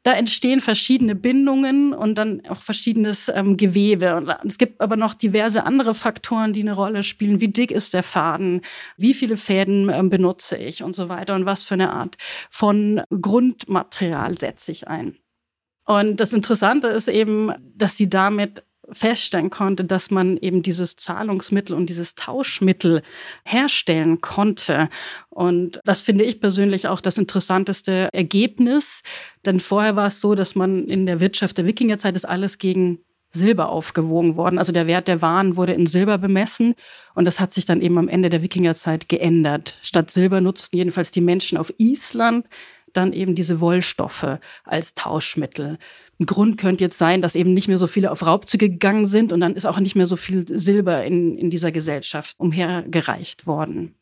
da 0.03 0.13
entstehen 0.13 0.61
verschiedene 0.61 1.15
Bindungen 1.15 1.93
und 1.93 2.15
dann 2.15 2.41
auch 2.47 2.57
verschiedenes 2.57 3.29
ähm, 3.29 3.55
Gewebe. 3.55 4.15
Und 4.15 4.45
es 4.45 4.57
gibt 4.57 4.81
aber 4.81 4.95
noch 4.95 5.13
diverse 5.13 5.63
andere 5.63 5.93
Faktoren, 5.93 6.53
die 6.53 6.61
eine 6.61 6.73
Rolle 6.73 7.03
spielen. 7.03 7.39
Wie 7.39 7.49
dick 7.49 7.71
ist 7.71 7.93
der 7.93 8.03
Faden? 8.03 8.61
Wie 8.97 9.13
viele 9.13 9.37
Fäden 9.37 9.89
ähm, 9.89 10.09
benutze 10.09 10.57
ich 10.57 10.81
und 10.81 10.95
so 10.95 11.07
weiter? 11.07 11.35
Und 11.35 11.45
was 11.45 11.63
für 11.63 11.75
eine 11.75 11.93
Art 11.93 12.17
von 12.49 13.01
Grundmaterial 13.09 14.37
setze 14.37 14.71
ich 14.71 14.87
ein? 14.87 15.17
Und 15.85 16.19
das 16.19 16.33
Interessante 16.33 16.87
ist 16.87 17.07
eben, 17.07 17.53
dass 17.75 17.97
sie 17.97 18.09
damit 18.09 18.63
feststellen 18.91 19.49
konnte, 19.49 19.85
dass 19.85 20.11
man 20.11 20.37
eben 20.37 20.61
dieses 20.61 20.95
Zahlungsmittel 20.95 21.75
und 21.75 21.87
dieses 21.87 22.15
Tauschmittel 22.15 23.01
herstellen 23.45 24.21
konnte. 24.21 24.89
Und 25.29 25.79
das 25.83 26.01
finde 26.01 26.25
ich 26.25 26.39
persönlich 26.39 26.87
auch 26.87 27.01
das 27.01 27.17
interessanteste 27.17 28.09
Ergebnis. 28.13 29.03
Denn 29.45 29.59
vorher 29.59 29.95
war 29.95 30.07
es 30.07 30.21
so, 30.21 30.35
dass 30.35 30.55
man 30.55 30.87
in 30.87 31.05
der 31.05 31.19
Wirtschaft 31.19 31.57
der 31.57 31.65
Wikingerzeit 31.65 32.15
ist 32.15 32.27
alles 32.27 32.57
gegen 32.57 32.99
Silber 33.33 33.69
aufgewogen 33.69 34.35
worden. 34.35 34.59
Also 34.59 34.73
der 34.73 34.87
Wert 34.87 35.07
der 35.07 35.21
Waren 35.21 35.55
wurde 35.55 35.73
in 35.73 35.87
Silber 35.87 36.17
bemessen 36.17 36.75
und 37.15 37.25
das 37.25 37.39
hat 37.39 37.51
sich 37.51 37.65
dann 37.65 37.81
eben 37.81 37.97
am 37.97 38.07
Ende 38.07 38.29
der 38.29 38.41
Wikingerzeit 38.41 39.09
geändert. 39.09 39.79
Statt 39.81 40.11
Silber 40.11 40.41
nutzten 40.41 40.77
jedenfalls 40.77 41.11
die 41.11 41.21
Menschen 41.21 41.57
auf 41.57 41.73
Island 41.77 42.45
dann 42.93 43.13
eben 43.13 43.35
diese 43.35 43.59
Wollstoffe 43.59 44.39
als 44.63 44.93
Tauschmittel. 44.93 45.77
Ein 46.19 46.25
Grund 46.25 46.57
könnte 46.57 46.83
jetzt 46.83 46.97
sein, 46.97 47.21
dass 47.21 47.35
eben 47.35 47.53
nicht 47.53 47.67
mehr 47.67 47.77
so 47.77 47.87
viele 47.87 48.11
auf 48.11 48.25
Raubzüge 48.25 48.69
gegangen 48.69 49.05
sind 49.05 49.31
und 49.31 49.39
dann 49.39 49.55
ist 49.55 49.65
auch 49.65 49.79
nicht 49.79 49.95
mehr 49.95 50.07
so 50.07 50.15
viel 50.15 50.45
Silber 50.47 51.03
in, 51.03 51.37
in 51.37 51.49
dieser 51.49 51.71
Gesellschaft 51.71 52.35
umhergereicht 52.37 53.47
worden. 53.47 53.95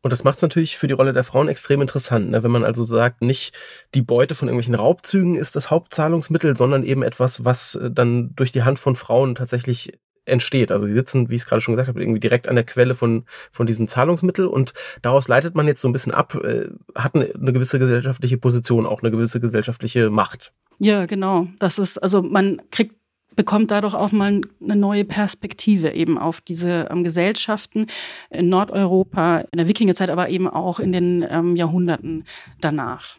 Und 0.00 0.12
das 0.12 0.22
macht 0.22 0.36
es 0.36 0.42
natürlich 0.42 0.78
für 0.78 0.86
die 0.86 0.94
Rolle 0.94 1.12
der 1.12 1.24
Frauen 1.24 1.48
extrem 1.48 1.82
interessant, 1.82 2.30
ne? 2.30 2.42
wenn 2.42 2.50
man 2.50 2.64
also 2.64 2.84
sagt, 2.84 3.20
nicht 3.20 3.52
die 3.94 4.02
Beute 4.02 4.34
von 4.34 4.46
irgendwelchen 4.48 4.76
Raubzügen 4.76 5.34
ist 5.34 5.56
das 5.56 5.70
Hauptzahlungsmittel, 5.70 6.56
sondern 6.56 6.84
eben 6.84 7.02
etwas, 7.02 7.44
was 7.44 7.74
äh, 7.74 7.90
dann 7.90 8.34
durch 8.36 8.52
die 8.52 8.62
Hand 8.62 8.78
von 8.78 8.94
Frauen 8.94 9.34
tatsächlich 9.34 9.98
entsteht. 10.28 10.70
Also 10.70 10.86
sie 10.86 10.92
sitzen, 10.92 11.28
wie 11.28 11.34
ich 11.34 11.42
es 11.42 11.46
gerade 11.46 11.60
schon 11.60 11.74
gesagt 11.74 11.88
habe, 11.88 12.00
irgendwie 12.00 12.20
direkt 12.20 12.48
an 12.48 12.54
der 12.54 12.64
Quelle 12.64 12.94
von, 12.94 13.24
von 13.50 13.66
diesem 13.66 13.88
Zahlungsmittel 13.88 14.46
und 14.46 14.72
daraus 15.02 15.28
leitet 15.28 15.54
man 15.54 15.66
jetzt 15.66 15.80
so 15.80 15.88
ein 15.88 15.92
bisschen 15.92 16.12
ab, 16.12 16.34
äh, 16.34 16.68
hat 16.94 17.14
eine, 17.14 17.32
eine 17.34 17.52
gewisse 17.52 17.78
gesellschaftliche 17.78 18.38
Position, 18.38 18.86
auch 18.86 19.02
eine 19.02 19.10
gewisse 19.10 19.40
gesellschaftliche 19.40 20.10
Macht. 20.10 20.52
Ja, 20.78 21.06
genau. 21.06 21.48
Das 21.58 21.78
ist, 21.78 21.98
also 21.98 22.22
man 22.22 22.60
kriegt 22.70 22.94
bekommt 23.38 23.70
dadurch 23.70 23.94
auch 23.94 24.10
mal 24.10 24.40
eine 24.60 24.74
neue 24.74 25.04
Perspektive 25.04 25.92
eben 25.92 26.18
auf 26.18 26.40
diese 26.40 26.88
ähm, 26.90 27.04
Gesellschaften 27.04 27.86
in 28.30 28.48
Nordeuropa, 28.48 29.44
in 29.52 29.58
der 29.58 29.68
Wikingerzeit, 29.68 30.10
aber 30.10 30.28
eben 30.28 30.48
auch 30.48 30.80
in 30.80 30.90
den 30.90 31.24
ähm, 31.30 31.54
Jahrhunderten 31.54 32.24
danach. 32.60 33.16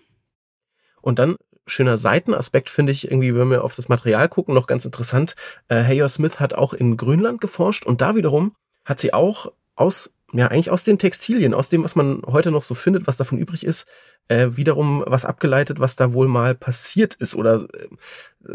Und 1.01 1.19
dann 1.19 1.37
schöner 1.69 1.97
Seitenaspekt 1.97 2.69
finde 2.69 2.91
ich 2.91 3.05
irgendwie, 3.09 3.35
wenn 3.35 3.49
wir 3.49 3.63
auf 3.63 3.75
das 3.75 3.89
Material 3.89 4.27
gucken, 4.29 4.53
noch 4.53 4.67
ganz 4.67 4.85
interessant. 4.85 5.35
Äh, 5.67 5.83
Hayer 5.83 6.09
Smith 6.09 6.39
hat 6.39 6.53
auch 6.53 6.73
in 6.73 6.97
Grönland 6.97 7.41
geforscht 7.41 7.85
und 7.85 8.01
da 8.01 8.15
wiederum 8.15 8.55
hat 8.85 8.99
sie 8.99 9.13
auch 9.13 9.51
aus 9.75 10.11
ja, 10.33 10.47
eigentlich 10.47 10.69
aus 10.69 10.83
den 10.83 10.99
Textilien, 10.99 11.53
aus 11.53 11.69
dem, 11.69 11.83
was 11.83 11.95
man 11.95 12.21
heute 12.25 12.51
noch 12.51 12.61
so 12.61 12.75
findet, 12.75 13.07
was 13.07 13.17
davon 13.17 13.37
übrig 13.37 13.65
ist, 13.65 13.87
äh, 14.27 14.49
wiederum 14.51 15.03
was 15.07 15.25
abgeleitet, 15.25 15.79
was 15.79 15.95
da 15.95 16.13
wohl 16.13 16.27
mal 16.27 16.55
passiert 16.55 17.15
ist. 17.15 17.35
Oder 17.35 17.67
äh, 17.73 17.87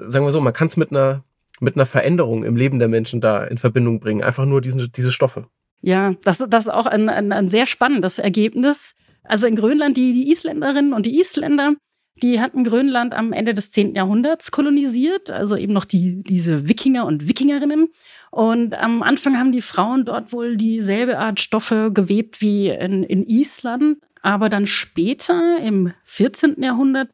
sagen 0.07 0.25
wir 0.25 0.31
so, 0.31 0.41
man 0.41 0.53
kann 0.53 0.69
es 0.69 0.77
mit 0.77 0.91
einer, 0.91 1.25
mit 1.61 1.77
einer 1.77 1.87
Veränderung 1.87 2.45
im 2.45 2.57
Leben 2.57 2.79
der 2.79 2.89
Menschen 2.89 3.21
da 3.21 3.45
in 3.45 3.59
Verbindung 3.59 4.01
bringen. 4.01 4.23
Einfach 4.23 4.45
nur 4.45 4.61
diesen, 4.61 4.91
diese 4.93 5.11
Stoffe. 5.11 5.47
Ja, 5.81 6.15
das, 6.23 6.39
das 6.39 6.67
ist 6.67 6.73
auch 6.73 6.87
ein, 6.87 7.09
ein, 7.09 7.33
ein 7.33 7.49
sehr 7.49 7.67
spannendes 7.67 8.19
Ergebnis. 8.19 8.95
Also 9.25 9.47
in 9.47 9.57
Grönland, 9.57 9.97
die, 9.97 10.13
die 10.13 10.31
Isländerinnen 10.31 10.93
und 10.93 11.07
die 11.07 11.19
Isländer, 11.19 11.75
die 12.23 12.41
hatten 12.41 12.65
Grönland 12.65 13.13
am 13.13 13.33
Ende 13.33 13.55
des 13.55 13.71
10. 13.73 13.95
Jahrhunderts 13.95 14.51
kolonisiert, 14.51 15.31
also 15.31 15.57
eben 15.57 15.73
noch 15.73 15.85
die, 15.85 16.23
diese 16.23 16.69
Wikinger 16.69 17.07
und 17.07 17.29
Wikingerinnen. 17.29 17.89
Und 18.31 18.75
am 18.75 19.03
Anfang 19.03 19.39
haben 19.39 19.53
die 19.53 19.61
Frauen 19.61 20.05
dort 20.05 20.33
wohl 20.33 20.57
dieselbe 20.57 21.19
Art 21.19 21.41
Stoffe 21.41 21.91
gewebt 21.93 22.41
wie 22.41 22.69
in, 22.69 23.03
in 23.03 23.27
Island. 23.27 23.99
Aber 24.23 24.49
dann 24.49 24.67
später, 24.67 25.59
im 25.59 25.93
14. 26.05 26.63
Jahrhundert, 26.63 27.11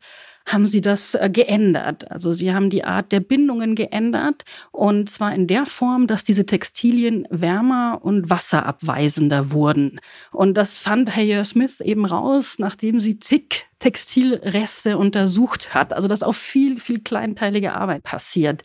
haben 0.46 0.66
sie 0.66 0.80
das 0.80 1.14
äh, 1.14 1.30
geändert. 1.30 2.10
Also 2.10 2.32
sie 2.32 2.52
haben 2.52 2.70
die 2.70 2.84
Art 2.84 3.12
der 3.12 3.20
Bindungen 3.20 3.74
geändert 3.74 4.44
und 4.72 5.10
zwar 5.10 5.34
in 5.34 5.46
der 5.46 5.66
Form, 5.66 6.06
dass 6.06 6.24
diese 6.24 6.46
Textilien 6.46 7.26
wärmer 7.30 8.00
und 8.02 8.30
wasserabweisender 8.30 9.52
wurden. 9.52 10.00
Und 10.32 10.54
das 10.54 10.78
fand 10.78 11.14
Hayer 11.14 11.44
Smith 11.44 11.80
eben 11.80 12.04
raus, 12.04 12.56
nachdem 12.58 13.00
sie 13.00 13.18
zig 13.18 13.69
Textilreste 13.80 14.96
untersucht 14.96 15.74
hat. 15.74 15.92
Also 15.92 16.06
dass 16.06 16.22
auch 16.22 16.34
viel, 16.34 16.78
viel 16.78 17.00
kleinteilige 17.00 17.72
Arbeit 17.72 18.04
passiert. 18.04 18.62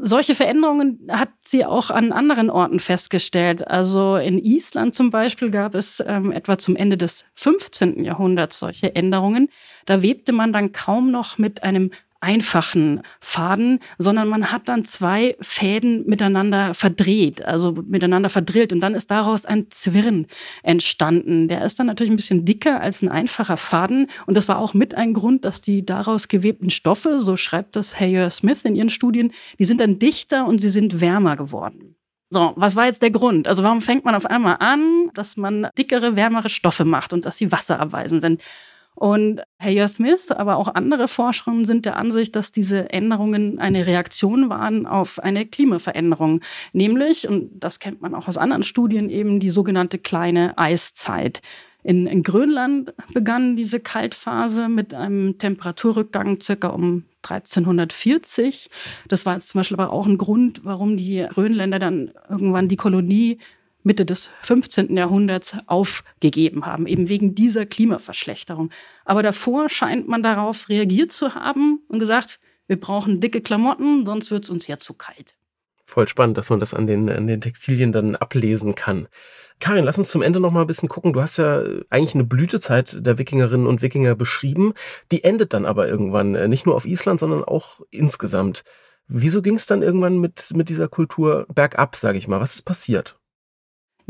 Solche 0.00 0.36
Veränderungen 0.36 1.08
hat 1.10 1.30
sie 1.40 1.64
auch 1.64 1.90
an 1.90 2.12
anderen 2.12 2.50
Orten 2.50 2.78
festgestellt. 2.78 3.66
Also 3.66 4.14
in 4.16 4.38
Island 4.38 4.94
zum 4.94 5.10
Beispiel 5.10 5.50
gab 5.50 5.74
es 5.74 6.00
ähm, 6.06 6.30
etwa 6.30 6.56
zum 6.56 6.76
Ende 6.76 6.96
des 6.96 7.24
15. 7.34 8.04
Jahrhunderts 8.04 8.60
solche 8.60 8.94
Änderungen. 8.94 9.48
Da 9.86 10.00
webte 10.00 10.32
man 10.32 10.52
dann 10.52 10.70
kaum 10.70 11.10
noch 11.10 11.38
mit 11.38 11.64
einem 11.64 11.90
einfachen 12.20 13.02
Faden, 13.20 13.78
sondern 13.98 14.28
man 14.28 14.50
hat 14.50 14.68
dann 14.68 14.84
zwei 14.84 15.36
Fäden 15.40 16.04
miteinander 16.06 16.74
verdreht, 16.74 17.44
also 17.44 17.72
miteinander 17.86 18.28
verdrillt 18.28 18.72
und 18.72 18.80
dann 18.80 18.94
ist 18.94 19.10
daraus 19.10 19.44
ein 19.44 19.66
Zwirn 19.70 20.26
entstanden. 20.62 21.48
Der 21.48 21.64
ist 21.64 21.78
dann 21.78 21.86
natürlich 21.86 22.10
ein 22.10 22.16
bisschen 22.16 22.44
dicker 22.44 22.80
als 22.80 23.02
ein 23.02 23.08
einfacher 23.08 23.56
Faden 23.56 24.08
und 24.26 24.34
das 24.34 24.48
war 24.48 24.58
auch 24.58 24.74
mit 24.74 24.94
ein 24.94 25.14
Grund, 25.14 25.44
dass 25.44 25.60
die 25.60 25.84
daraus 25.84 26.28
gewebten 26.28 26.70
Stoffe, 26.70 27.20
so 27.20 27.36
schreibt 27.36 27.76
das 27.76 28.00
Hayer 28.00 28.30
Smith 28.30 28.64
in 28.64 28.74
ihren 28.74 28.90
Studien, 28.90 29.32
die 29.58 29.64
sind 29.64 29.80
dann 29.80 29.98
dichter 29.98 30.46
und 30.46 30.60
sie 30.60 30.70
sind 30.70 31.00
wärmer 31.00 31.36
geworden. 31.36 31.94
So, 32.30 32.52
was 32.56 32.76
war 32.76 32.86
jetzt 32.86 33.00
der 33.00 33.10
Grund? 33.10 33.48
Also 33.48 33.62
warum 33.62 33.80
fängt 33.80 34.04
man 34.04 34.14
auf 34.14 34.26
einmal 34.26 34.56
an, 34.60 35.10
dass 35.14 35.36
man 35.36 35.68
dickere, 35.78 36.14
wärmere 36.14 36.50
Stoffe 36.50 36.84
macht 36.84 37.12
und 37.12 37.24
dass 37.24 37.38
sie 37.38 37.50
wasserabweisend 37.50 38.20
sind? 38.20 38.42
Und 38.98 39.42
Hayer 39.60 39.86
Smith, 39.86 40.32
aber 40.32 40.56
auch 40.56 40.74
andere 40.74 41.06
Forscherinnen 41.06 41.64
sind 41.64 41.84
der 41.84 41.96
Ansicht, 41.96 42.34
dass 42.34 42.50
diese 42.50 42.90
Änderungen 42.90 43.60
eine 43.60 43.86
Reaktion 43.86 44.50
waren 44.50 44.86
auf 44.86 45.20
eine 45.20 45.46
Klimaveränderung, 45.46 46.40
nämlich, 46.72 47.28
und 47.28 47.48
das 47.54 47.78
kennt 47.78 48.02
man 48.02 48.12
auch 48.16 48.26
aus 48.26 48.36
anderen 48.36 48.64
Studien, 48.64 49.08
eben 49.08 49.38
die 49.38 49.50
sogenannte 49.50 50.00
kleine 50.00 50.58
Eiszeit. 50.58 51.42
In, 51.84 52.08
in 52.08 52.24
Grönland 52.24 52.92
begann 53.14 53.54
diese 53.54 53.78
Kaltphase 53.78 54.68
mit 54.68 54.92
einem 54.92 55.38
Temperaturrückgang 55.38 56.40
circa 56.40 56.66
um 56.68 57.04
1340. 57.22 58.68
Das 59.06 59.26
war 59.26 59.34
jetzt 59.34 59.50
zum 59.50 59.60
Beispiel 59.60 59.78
aber 59.78 59.92
auch 59.92 60.06
ein 60.06 60.18
Grund, 60.18 60.64
warum 60.64 60.96
die 60.96 61.24
Grönländer 61.28 61.78
dann 61.78 62.10
irgendwann 62.28 62.66
die 62.66 62.74
Kolonie 62.74 63.38
Mitte 63.82 64.04
des 64.04 64.30
15. 64.42 64.96
Jahrhunderts 64.96 65.56
aufgegeben 65.66 66.66
haben, 66.66 66.86
eben 66.86 67.08
wegen 67.08 67.34
dieser 67.34 67.66
Klimaverschlechterung. 67.66 68.70
Aber 69.04 69.22
davor 69.22 69.68
scheint 69.68 70.08
man 70.08 70.22
darauf 70.22 70.68
reagiert 70.68 71.12
zu 71.12 71.34
haben 71.34 71.80
und 71.88 71.98
gesagt, 71.98 72.40
wir 72.66 72.78
brauchen 72.78 73.20
dicke 73.20 73.40
Klamotten, 73.40 74.04
sonst 74.04 74.30
wird 74.30 74.44
es 74.44 74.50
uns 74.50 74.66
ja 74.66 74.78
zu 74.78 74.94
kalt. 74.94 75.36
Voll 75.86 76.06
spannend, 76.06 76.36
dass 76.36 76.50
man 76.50 76.60
das 76.60 76.74
an 76.74 76.86
den, 76.86 77.08
an 77.08 77.26
den 77.26 77.40
Textilien 77.40 77.92
dann 77.92 78.14
ablesen 78.14 78.74
kann. 78.74 79.08
Karin, 79.58 79.86
lass 79.86 79.96
uns 79.96 80.10
zum 80.10 80.20
Ende 80.20 80.38
noch 80.38 80.52
mal 80.52 80.60
ein 80.60 80.66
bisschen 80.66 80.90
gucken. 80.90 81.14
Du 81.14 81.22
hast 81.22 81.38
ja 81.38 81.62
eigentlich 81.88 82.14
eine 82.14 82.24
Blütezeit 82.24 82.98
der 83.06 83.16
Wikingerinnen 83.16 83.66
und 83.66 83.80
Wikinger 83.80 84.14
beschrieben. 84.14 84.74
Die 85.10 85.24
endet 85.24 85.54
dann 85.54 85.64
aber 85.64 85.88
irgendwann, 85.88 86.34
äh, 86.34 86.46
nicht 86.46 86.66
nur 86.66 86.74
auf 86.74 86.84
Island, 86.84 87.20
sondern 87.20 87.42
auch 87.42 87.80
insgesamt. 87.90 88.64
Wieso 89.06 89.40
ging 89.40 89.54
es 89.54 89.64
dann 89.64 89.80
irgendwann 89.80 90.18
mit, 90.18 90.50
mit 90.54 90.68
dieser 90.68 90.88
Kultur 90.88 91.46
bergab, 91.52 91.96
sage 91.96 92.18
ich 92.18 92.28
mal? 92.28 92.38
Was 92.38 92.56
ist 92.56 92.62
passiert? 92.66 93.18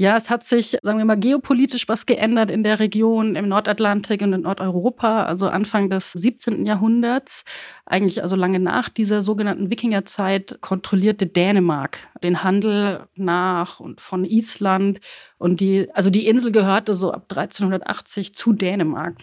Ja, 0.01 0.17
es 0.17 0.31
hat 0.31 0.45
sich, 0.45 0.79
sagen 0.85 0.99
wir 0.99 1.05
mal, 1.05 1.19
geopolitisch 1.19 1.89
was 1.89 2.07
geändert 2.07 2.53
in 2.53 2.63
der 2.63 2.79
Region, 2.79 3.35
im 3.35 3.49
Nordatlantik 3.49 4.23
und 4.23 4.33
in 4.33 4.43
Nordeuropa, 4.43 5.25
also 5.25 5.49
Anfang 5.49 5.91
des 5.91 6.13
17. 6.13 6.67
Jahrhunderts. 6.67 7.43
Eigentlich 7.85 8.23
also 8.23 8.37
lange 8.37 8.61
nach 8.61 8.89
dieser 8.89 9.23
sogenannten 9.23 9.71
Wikingerzeit 9.71 10.59
kontrollierte 10.61 11.27
Dänemark 11.27 12.07
den 12.23 12.45
Handel 12.45 13.09
nach 13.17 13.81
und 13.81 14.01
von 14.01 14.25
Island 14.25 15.01
und 15.39 15.61
die, 15.61 15.89
also 15.95 16.11
die 16.11 16.27
Insel 16.27 16.51
gehörte 16.51 16.95
so 16.95 17.13
ab 17.13 17.27
1380 17.31 18.35
zu 18.35 18.53
Dänemark. 18.53 19.15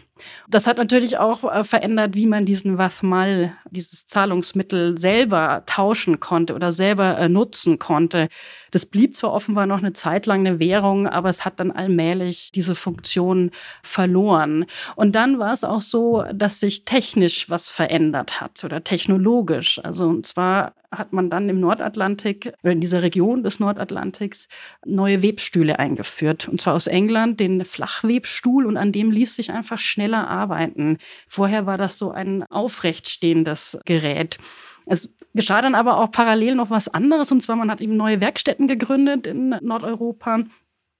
Das 0.47 0.65
hat 0.65 0.77
natürlich 0.77 1.17
auch 1.17 1.43
äh, 1.43 1.65
verändert, 1.65 2.15
wie 2.15 2.25
man 2.25 2.45
diesen 2.45 2.77
Wathmal, 2.77 3.53
dieses 3.69 4.05
Zahlungsmittel 4.07 4.97
selber 4.97 5.63
tauschen 5.65 6.21
konnte 6.21 6.55
oder 6.55 6.71
selber 6.71 7.17
äh, 7.17 7.27
nutzen 7.27 7.79
konnte. 7.79 8.29
Das 8.71 8.85
blieb 8.85 9.13
zwar 9.13 9.33
offenbar 9.33 9.65
noch 9.65 9.79
eine 9.79 9.91
Zeit 9.91 10.25
lang 10.25 10.47
eine 10.47 10.59
Währung, 10.59 11.05
aber 11.07 11.29
es 11.29 11.43
hat 11.43 11.59
dann 11.59 11.71
allmählich 11.71 12.53
diese 12.53 12.75
Funktion 12.75 13.51
verloren. 13.83 14.65
Und 14.95 15.15
dann 15.15 15.37
war 15.37 15.51
es 15.51 15.65
auch 15.65 15.81
so, 15.81 16.23
dass 16.33 16.61
sich 16.61 16.85
technisch 16.85 17.49
was 17.49 17.69
verändert 17.69 18.39
hat 18.39 18.63
oder 18.63 18.85
technologisch. 18.85 19.83
Also 19.83 20.07
und 20.07 20.25
zwar 20.25 20.73
hat 20.91 21.13
man 21.13 21.29
dann 21.29 21.49
im 21.49 21.59
Nordatlantik, 21.59 22.53
in 22.63 22.81
dieser 22.81 23.01
Region 23.01 23.43
des 23.43 23.59
Nordatlantiks, 23.59 24.47
neue 24.85 25.21
Webstühle 25.23 25.79
eingeführt. 25.79 26.47
Und 26.47 26.61
zwar 26.61 26.73
aus 26.73 26.87
England, 26.87 27.39
den 27.39 27.65
Flachwebstuhl, 27.65 28.65
und 28.65 28.77
an 28.77 28.91
dem 28.91 29.11
ließ 29.11 29.35
sich 29.35 29.51
einfach 29.51 29.79
schneller 29.79 30.27
arbeiten. 30.27 30.97
Vorher 31.27 31.65
war 31.65 31.77
das 31.77 31.97
so 31.97 32.11
ein 32.11 32.43
aufrechtstehendes 32.43 33.79
Gerät. 33.85 34.37
Es 34.85 35.13
geschah 35.33 35.61
dann 35.61 35.75
aber 35.75 35.97
auch 35.97 36.11
parallel 36.11 36.55
noch 36.55 36.69
was 36.69 36.87
anderes, 36.87 37.31
und 37.31 37.41
zwar 37.41 37.55
man 37.55 37.71
hat 37.71 37.81
eben 37.81 37.97
neue 37.97 38.21
Werkstätten 38.21 38.67
gegründet 38.67 39.27
in 39.27 39.49
Nordeuropa 39.61 40.43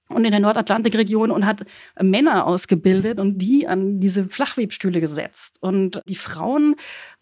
und 0.08 0.24
in 0.24 0.30
der 0.30 0.40
Nordatlantikregion 0.40 1.30
und 1.30 1.46
hat 1.46 1.64
Männer 2.00 2.46
ausgebildet 2.46 3.18
und 3.18 3.38
die 3.38 3.66
an 3.66 3.98
diese 3.98 4.26
Flachwebstühle 4.28 5.00
gesetzt. 5.00 5.58
Und 5.60 6.00
die 6.06 6.14
Frauen 6.14 6.76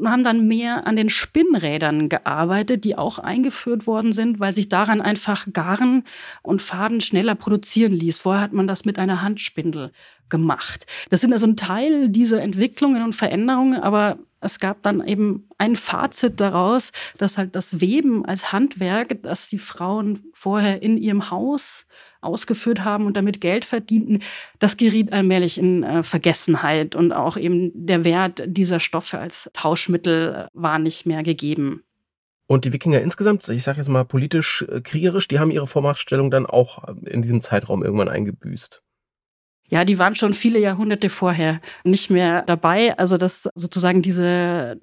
haben 0.05 0.25
dann 0.25 0.47
mehr 0.47 0.87
an 0.87 0.97
den 0.97 1.09
Spinnrädern 1.09 2.09
gearbeitet, 2.09 2.85
die 2.85 2.97
auch 2.97 3.18
eingeführt 3.18 3.87
worden 3.87 4.12
sind, 4.12 4.38
weil 4.38 4.53
sich 4.53 4.68
daran 4.68 5.01
einfach 5.01 5.47
Garn 5.53 6.05
und 6.42 6.61
Faden 6.61 7.01
schneller 7.01 7.35
produzieren 7.35 7.92
ließ. 7.92 8.18
Vorher 8.18 8.42
hat 8.42 8.53
man 8.53 8.66
das 8.66 8.85
mit 8.85 8.99
einer 8.99 9.23
Handspindel 9.23 9.90
gemacht. 10.29 10.87
Das 11.11 11.20
sind 11.20 11.33
also 11.33 11.47
ein 11.47 11.57
Teil 11.57 12.09
dieser 12.09 12.42
Entwicklungen 12.42 13.03
und 13.03 13.14
Veränderungen, 13.14 13.81
aber 13.81 14.18
es 14.44 14.59
gab 14.59 14.83
dann 14.83 15.07
eben 15.07 15.48
ein 15.59 15.76
Fazit 15.76 16.40
daraus, 16.40 16.92
dass 17.18 17.38
halt 17.38 17.57
das 17.57 17.80
Weben 17.80 18.24
als 18.24 18.52
Handwerk, 18.52 19.22
das 19.22 19.48
die 19.48 19.59
Frauen 19.59 20.24
vorher 20.33 20.83
in 20.83 20.96
ihrem 20.96 21.30
Haus 21.30 21.87
ausgeführt 22.20 22.85
haben 22.85 23.07
und 23.07 23.16
damit 23.16 23.40
Geld 23.40 23.64
verdienten, 23.64 24.20
das 24.59 24.76
geriet 24.76 25.12
allmählich 25.12 25.59
in 25.59 25.83
äh, 25.83 26.02
Vergessenheit 26.02 26.94
und 26.94 27.12
auch 27.12 27.37
eben 27.37 27.70
der 27.74 28.04
Wert 28.04 28.42
dieser 28.46 28.80
Stoffe 28.80 29.18
als 29.18 29.50
Tauschmittel 29.52 30.48
war 30.52 30.78
nicht 30.78 31.07
mehr 31.07 31.22
gegeben. 31.22 31.83
Und 32.46 32.64
die 32.64 32.72
Wikinger 32.72 33.00
insgesamt, 33.00 33.48
ich 33.48 33.62
sage 33.62 33.78
jetzt 33.78 33.88
mal 33.88 34.04
politisch 34.04 34.64
äh, 34.68 34.80
die 34.83 35.38
haben 35.38 35.50
ihre 35.50 35.66
Vormachtstellung 35.66 36.30
dann 36.30 36.46
auch 36.46 36.85
in 37.07 37.22
diesem 37.22 37.40
Zeitraum 37.40 37.83
irgendwann 37.83 38.09
eingebüßt. 38.09 38.83
Ja, 39.74 39.84
die 39.84 39.98
waren 39.98 40.14
schon 40.14 40.34
viele 40.34 40.60
Jahrhunderte 40.60 41.08
vorher 41.08 41.60
nicht 41.82 42.08
mehr 42.08 42.42
dabei. 42.42 42.96
Also 42.96 43.16
das 43.16 43.48
sozusagen 43.56 44.02
diese 44.02 44.78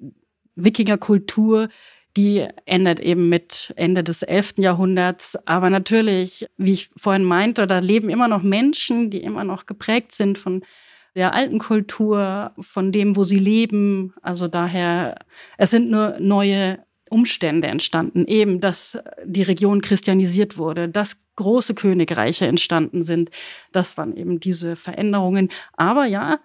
Wikingerkultur, 0.54 1.70
die 2.14 2.46
endet 2.66 3.00
eben 3.00 3.30
mit 3.30 3.72
Ende 3.76 4.04
des 4.04 4.22
11. 4.22 4.56
Jahrhunderts. 4.58 5.38
Aber 5.46 5.70
natürlich, 5.70 6.46
wie 6.58 6.74
ich 6.74 6.90
vorhin 6.94 7.24
meinte, 7.24 7.66
da 7.66 7.78
leben 7.78 8.10
immer 8.10 8.28
noch 8.28 8.42
Menschen, 8.42 9.08
die 9.08 9.22
immer 9.22 9.44
noch 9.44 9.64
geprägt 9.64 10.12
sind 10.12 10.36
von 10.36 10.62
der 11.14 11.32
alten 11.32 11.58
Kultur, 11.58 12.52
von 12.60 12.92
dem, 12.92 13.16
wo 13.16 13.24
sie 13.24 13.38
leben. 13.38 14.12
Also 14.20 14.46
daher, 14.46 15.14
es 15.56 15.70
sind 15.70 15.90
nur 15.90 16.18
neue 16.20 16.84
Umstände 17.08 17.68
entstanden. 17.68 18.26
Eben, 18.26 18.60
dass 18.60 18.98
die 19.24 19.40
Region 19.40 19.80
christianisiert 19.80 20.58
wurde, 20.58 20.90
dass 20.90 21.16
große 21.36 21.74
Königreiche 21.74 22.46
entstanden 22.46 23.02
sind. 23.02 23.30
Das 23.72 23.96
waren 23.96 24.16
eben 24.16 24.40
diese 24.40 24.76
Veränderungen. 24.76 25.48
Aber 25.74 26.06
ja, 26.06 26.40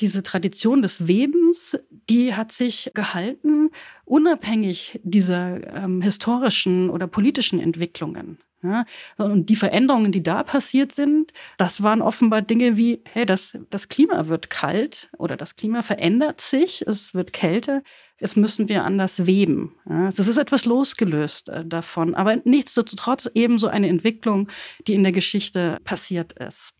diese 0.00 0.22
Tradition 0.22 0.82
des 0.82 1.06
Webens, 1.06 1.78
die 2.08 2.34
hat 2.34 2.52
sich 2.52 2.90
gehalten, 2.94 3.70
unabhängig 4.04 4.98
dieser 5.02 5.74
ähm, 5.74 6.00
historischen 6.00 6.90
oder 6.90 7.06
politischen 7.06 7.60
Entwicklungen. 7.60 8.38
Ja, 8.62 8.84
und 9.16 9.46
die 9.48 9.56
Veränderungen, 9.56 10.12
die 10.12 10.22
da 10.22 10.42
passiert 10.42 10.92
sind, 10.92 11.32
das 11.56 11.82
waren 11.82 12.02
offenbar 12.02 12.42
Dinge 12.42 12.76
wie, 12.76 13.02
hey, 13.10 13.24
das, 13.24 13.58
das 13.70 13.88
Klima 13.88 14.28
wird 14.28 14.50
kalt 14.50 15.08
oder 15.16 15.38
das 15.38 15.56
Klima 15.56 15.80
verändert 15.80 16.42
sich, 16.42 16.86
es 16.86 17.14
wird 17.14 17.32
kälter, 17.32 17.82
es 18.20 18.36
müssen 18.36 18.68
wir 18.68 18.84
anders 18.84 19.26
weben. 19.26 19.74
Es 20.08 20.18
ist 20.18 20.36
etwas 20.36 20.66
losgelöst 20.66 21.48
äh, 21.48 21.64
davon, 21.64 22.14
aber 22.14 22.36
nichtsdestotrotz 22.44 23.28
ebenso 23.34 23.68
eine 23.68 23.88
Entwicklung, 23.88 24.48
die 24.86 24.94
in 24.94 25.02
der 25.02 25.12
Geschichte 25.12 25.78
passiert 25.84 26.34
ist. 26.34 26.74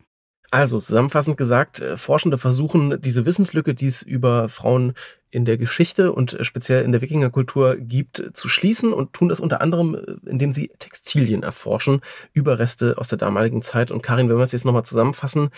Also 0.53 0.81
zusammenfassend 0.81 1.37
gesagt, 1.37 1.79
äh, 1.79 1.97
Forschende 1.97 2.37
versuchen 2.37 3.01
diese 3.01 3.25
Wissenslücke, 3.25 3.73
die 3.73 3.87
es 3.87 4.01
über 4.01 4.49
Frauen 4.49 4.93
in 5.29 5.45
der 5.45 5.57
Geschichte 5.57 6.11
und 6.11 6.33
äh, 6.33 6.43
speziell 6.43 6.83
in 6.83 6.91
der 6.91 7.01
Wikingerkultur 7.01 7.77
gibt, 7.77 8.31
zu 8.33 8.49
schließen 8.49 8.91
und 8.91 9.13
tun 9.13 9.29
das 9.29 9.39
unter 9.39 9.61
anderem, 9.61 9.95
indem 10.25 10.51
sie 10.51 10.69
Textilien 10.77 11.41
erforschen, 11.41 12.01
Überreste 12.33 12.97
aus 12.97 13.07
der 13.07 13.17
damaligen 13.17 13.61
Zeit. 13.61 13.91
Und 13.91 14.03
Karin, 14.03 14.29
wenn 14.29 14.37
wir 14.37 14.43
es 14.43 14.51
jetzt 14.51 14.65
nochmal 14.65 14.85
zusammenfassen, 14.85 15.49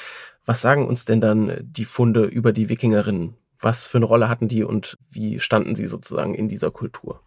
was 0.46 0.62
sagen 0.62 0.88
uns 0.88 1.06
denn 1.06 1.22
dann 1.22 1.58
die 1.62 1.86
Funde 1.86 2.26
über 2.26 2.54
die 2.54 2.70
Wikingerinnen? 2.70 3.36
Was 3.64 3.88
für 3.88 3.98
eine 3.98 4.06
Rolle 4.06 4.30
hatten 4.30 4.48
die 4.48 4.64
und 4.64 4.98
wie 5.10 5.40
standen 5.40 5.74
sie 5.74 5.88
sozusagen 5.88 6.36
in 6.36 6.50
dieser 6.50 6.70
Kultur? 6.70 7.22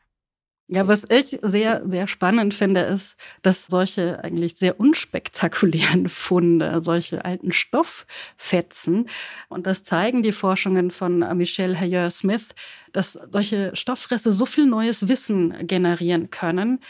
Ja, 0.68 0.88
was 0.88 1.05
ich 1.09 1.38
sehr, 1.42 1.83
sehr 1.88 2.09
spannend 2.09 2.53
finde, 2.53 2.81
ist, 2.81 3.16
dass 3.42 3.66
solche 3.66 4.25
eigentlich 4.25 4.57
sehr 4.57 4.81
unspektakulären 4.81 6.09
Funde, 6.09 6.83
solche 6.83 7.25
alten 7.25 7.53
Stofffetzen, 7.53 9.09
und 9.49 9.66
das 9.68 9.85
zeigen 9.85 10.25
die 10.25 10.33
Forschungen 10.33 10.90
von 10.90 11.20
Michelle 11.37 11.79
Hayer-Smith, 11.79 12.49
dass 12.92 13.12
solche 13.31 13.77
Stofffreste 13.77 14.33
so 14.33 14.44
viel 14.44 14.66
neues 14.66 15.09
Wissen 15.09 15.68
generieren 15.68 16.31
können, 16.31 16.81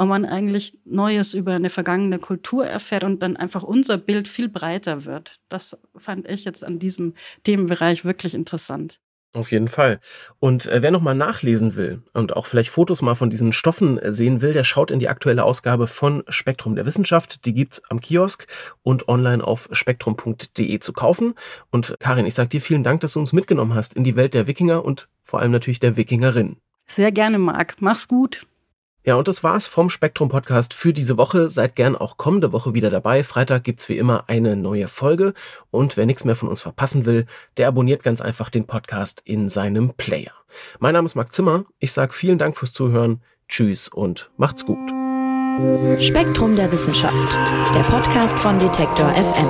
und 0.00 0.08
man 0.08 0.24
eigentlich 0.24 0.78
Neues 0.86 1.34
über 1.34 1.52
eine 1.52 1.68
vergangene 1.68 2.18
Kultur 2.18 2.66
erfährt 2.66 3.04
und 3.04 3.20
dann 3.20 3.36
einfach 3.36 3.62
unser 3.62 3.98
Bild 3.98 4.28
viel 4.28 4.48
breiter 4.48 5.04
wird. 5.04 5.34
Das 5.50 5.76
fand 5.94 6.26
ich 6.26 6.46
jetzt 6.46 6.64
an 6.64 6.78
diesem 6.78 7.12
Themenbereich 7.42 8.02
wirklich 8.06 8.32
interessant. 8.32 8.98
Auf 9.34 9.52
jeden 9.52 9.68
Fall. 9.68 10.00
Und 10.38 10.64
äh, 10.68 10.80
wer 10.80 10.90
nochmal 10.90 11.14
nachlesen 11.14 11.76
will 11.76 12.02
und 12.14 12.34
auch 12.34 12.46
vielleicht 12.46 12.70
Fotos 12.70 13.02
mal 13.02 13.14
von 13.14 13.28
diesen 13.28 13.52
Stoffen 13.52 13.98
äh, 13.98 14.10
sehen 14.10 14.40
will, 14.40 14.54
der 14.54 14.64
schaut 14.64 14.90
in 14.90 15.00
die 15.00 15.08
aktuelle 15.10 15.44
Ausgabe 15.44 15.86
von 15.86 16.24
Spektrum 16.28 16.76
der 16.76 16.86
Wissenschaft. 16.86 17.44
Die 17.44 17.52
gibt's 17.52 17.82
am 17.90 18.00
Kiosk 18.00 18.46
und 18.82 19.06
online 19.06 19.44
auf 19.44 19.68
spektrum.de 19.70 20.80
zu 20.80 20.94
kaufen. 20.94 21.34
Und 21.70 21.94
Karin, 22.00 22.24
ich 22.24 22.34
sag 22.34 22.48
dir 22.48 22.62
vielen 22.62 22.84
Dank, 22.84 23.02
dass 23.02 23.12
du 23.12 23.20
uns 23.20 23.34
mitgenommen 23.34 23.74
hast 23.74 23.94
in 23.96 24.04
die 24.04 24.16
Welt 24.16 24.32
der 24.32 24.46
Wikinger 24.46 24.82
und 24.82 25.08
vor 25.22 25.40
allem 25.40 25.52
natürlich 25.52 25.78
der 25.78 25.98
Wikingerin. 25.98 26.56
Sehr 26.86 27.12
gerne, 27.12 27.38
Marc. 27.38 27.76
Mach's 27.80 28.08
gut. 28.08 28.46
Ja, 29.02 29.14
und 29.14 29.28
das 29.28 29.42
war's 29.42 29.66
vom 29.66 29.88
Spektrum 29.88 30.28
Podcast 30.28 30.74
für 30.74 30.92
diese 30.92 31.16
Woche. 31.16 31.48
Seid 31.48 31.74
gern 31.74 31.96
auch 31.96 32.18
kommende 32.18 32.52
Woche 32.52 32.74
wieder 32.74 32.90
dabei. 32.90 33.24
Freitag 33.24 33.64
gibt's 33.64 33.88
wie 33.88 33.96
immer 33.96 34.24
eine 34.26 34.56
neue 34.56 34.88
Folge. 34.88 35.32
Und 35.70 35.96
wer 35.96 36.04
nichts 36.04 36.24
mehr 36.24 36.36
von 36.36 36.50
uns 36.50 36.60
verpassen 36.60 37.06
will, 37.06 37.26
der 37.56 37.68
abonniert 37.68 38.02
ganz 38.02 38.20
einfach 38.20 38.50
den 38.50 38.66
Podcast 38.66 39.22
in 39.24 39.48
seinem 39.48 39.94
Player. 39.94 40.32
Mein 40.80 40.92
Name 40.92 41.06
ist 41.06 41.14
Marc 41.14 41.32
Zimmer. 41.32 41.64
Ich 41.78 41.92
sage 41.92 42.12
vielen 42.12 42.36
Dank 42.36 42.58
fürs 42.58 42.74
Zuhören. 42.74 43.22
Tschüss 43.48 43.88
und 43.88 44.30
macht's 44.36 44.66
gut. 44.66 44.90
Spektrum 45.98 46.54
der 46.54 46.70
Wissenschaft, 46.70 47.38
der 47.74 47.82
Podcast 47.82 48.38
von 48.38 48.58
Detektor 48.58 49.12
FM. 49.14 49.48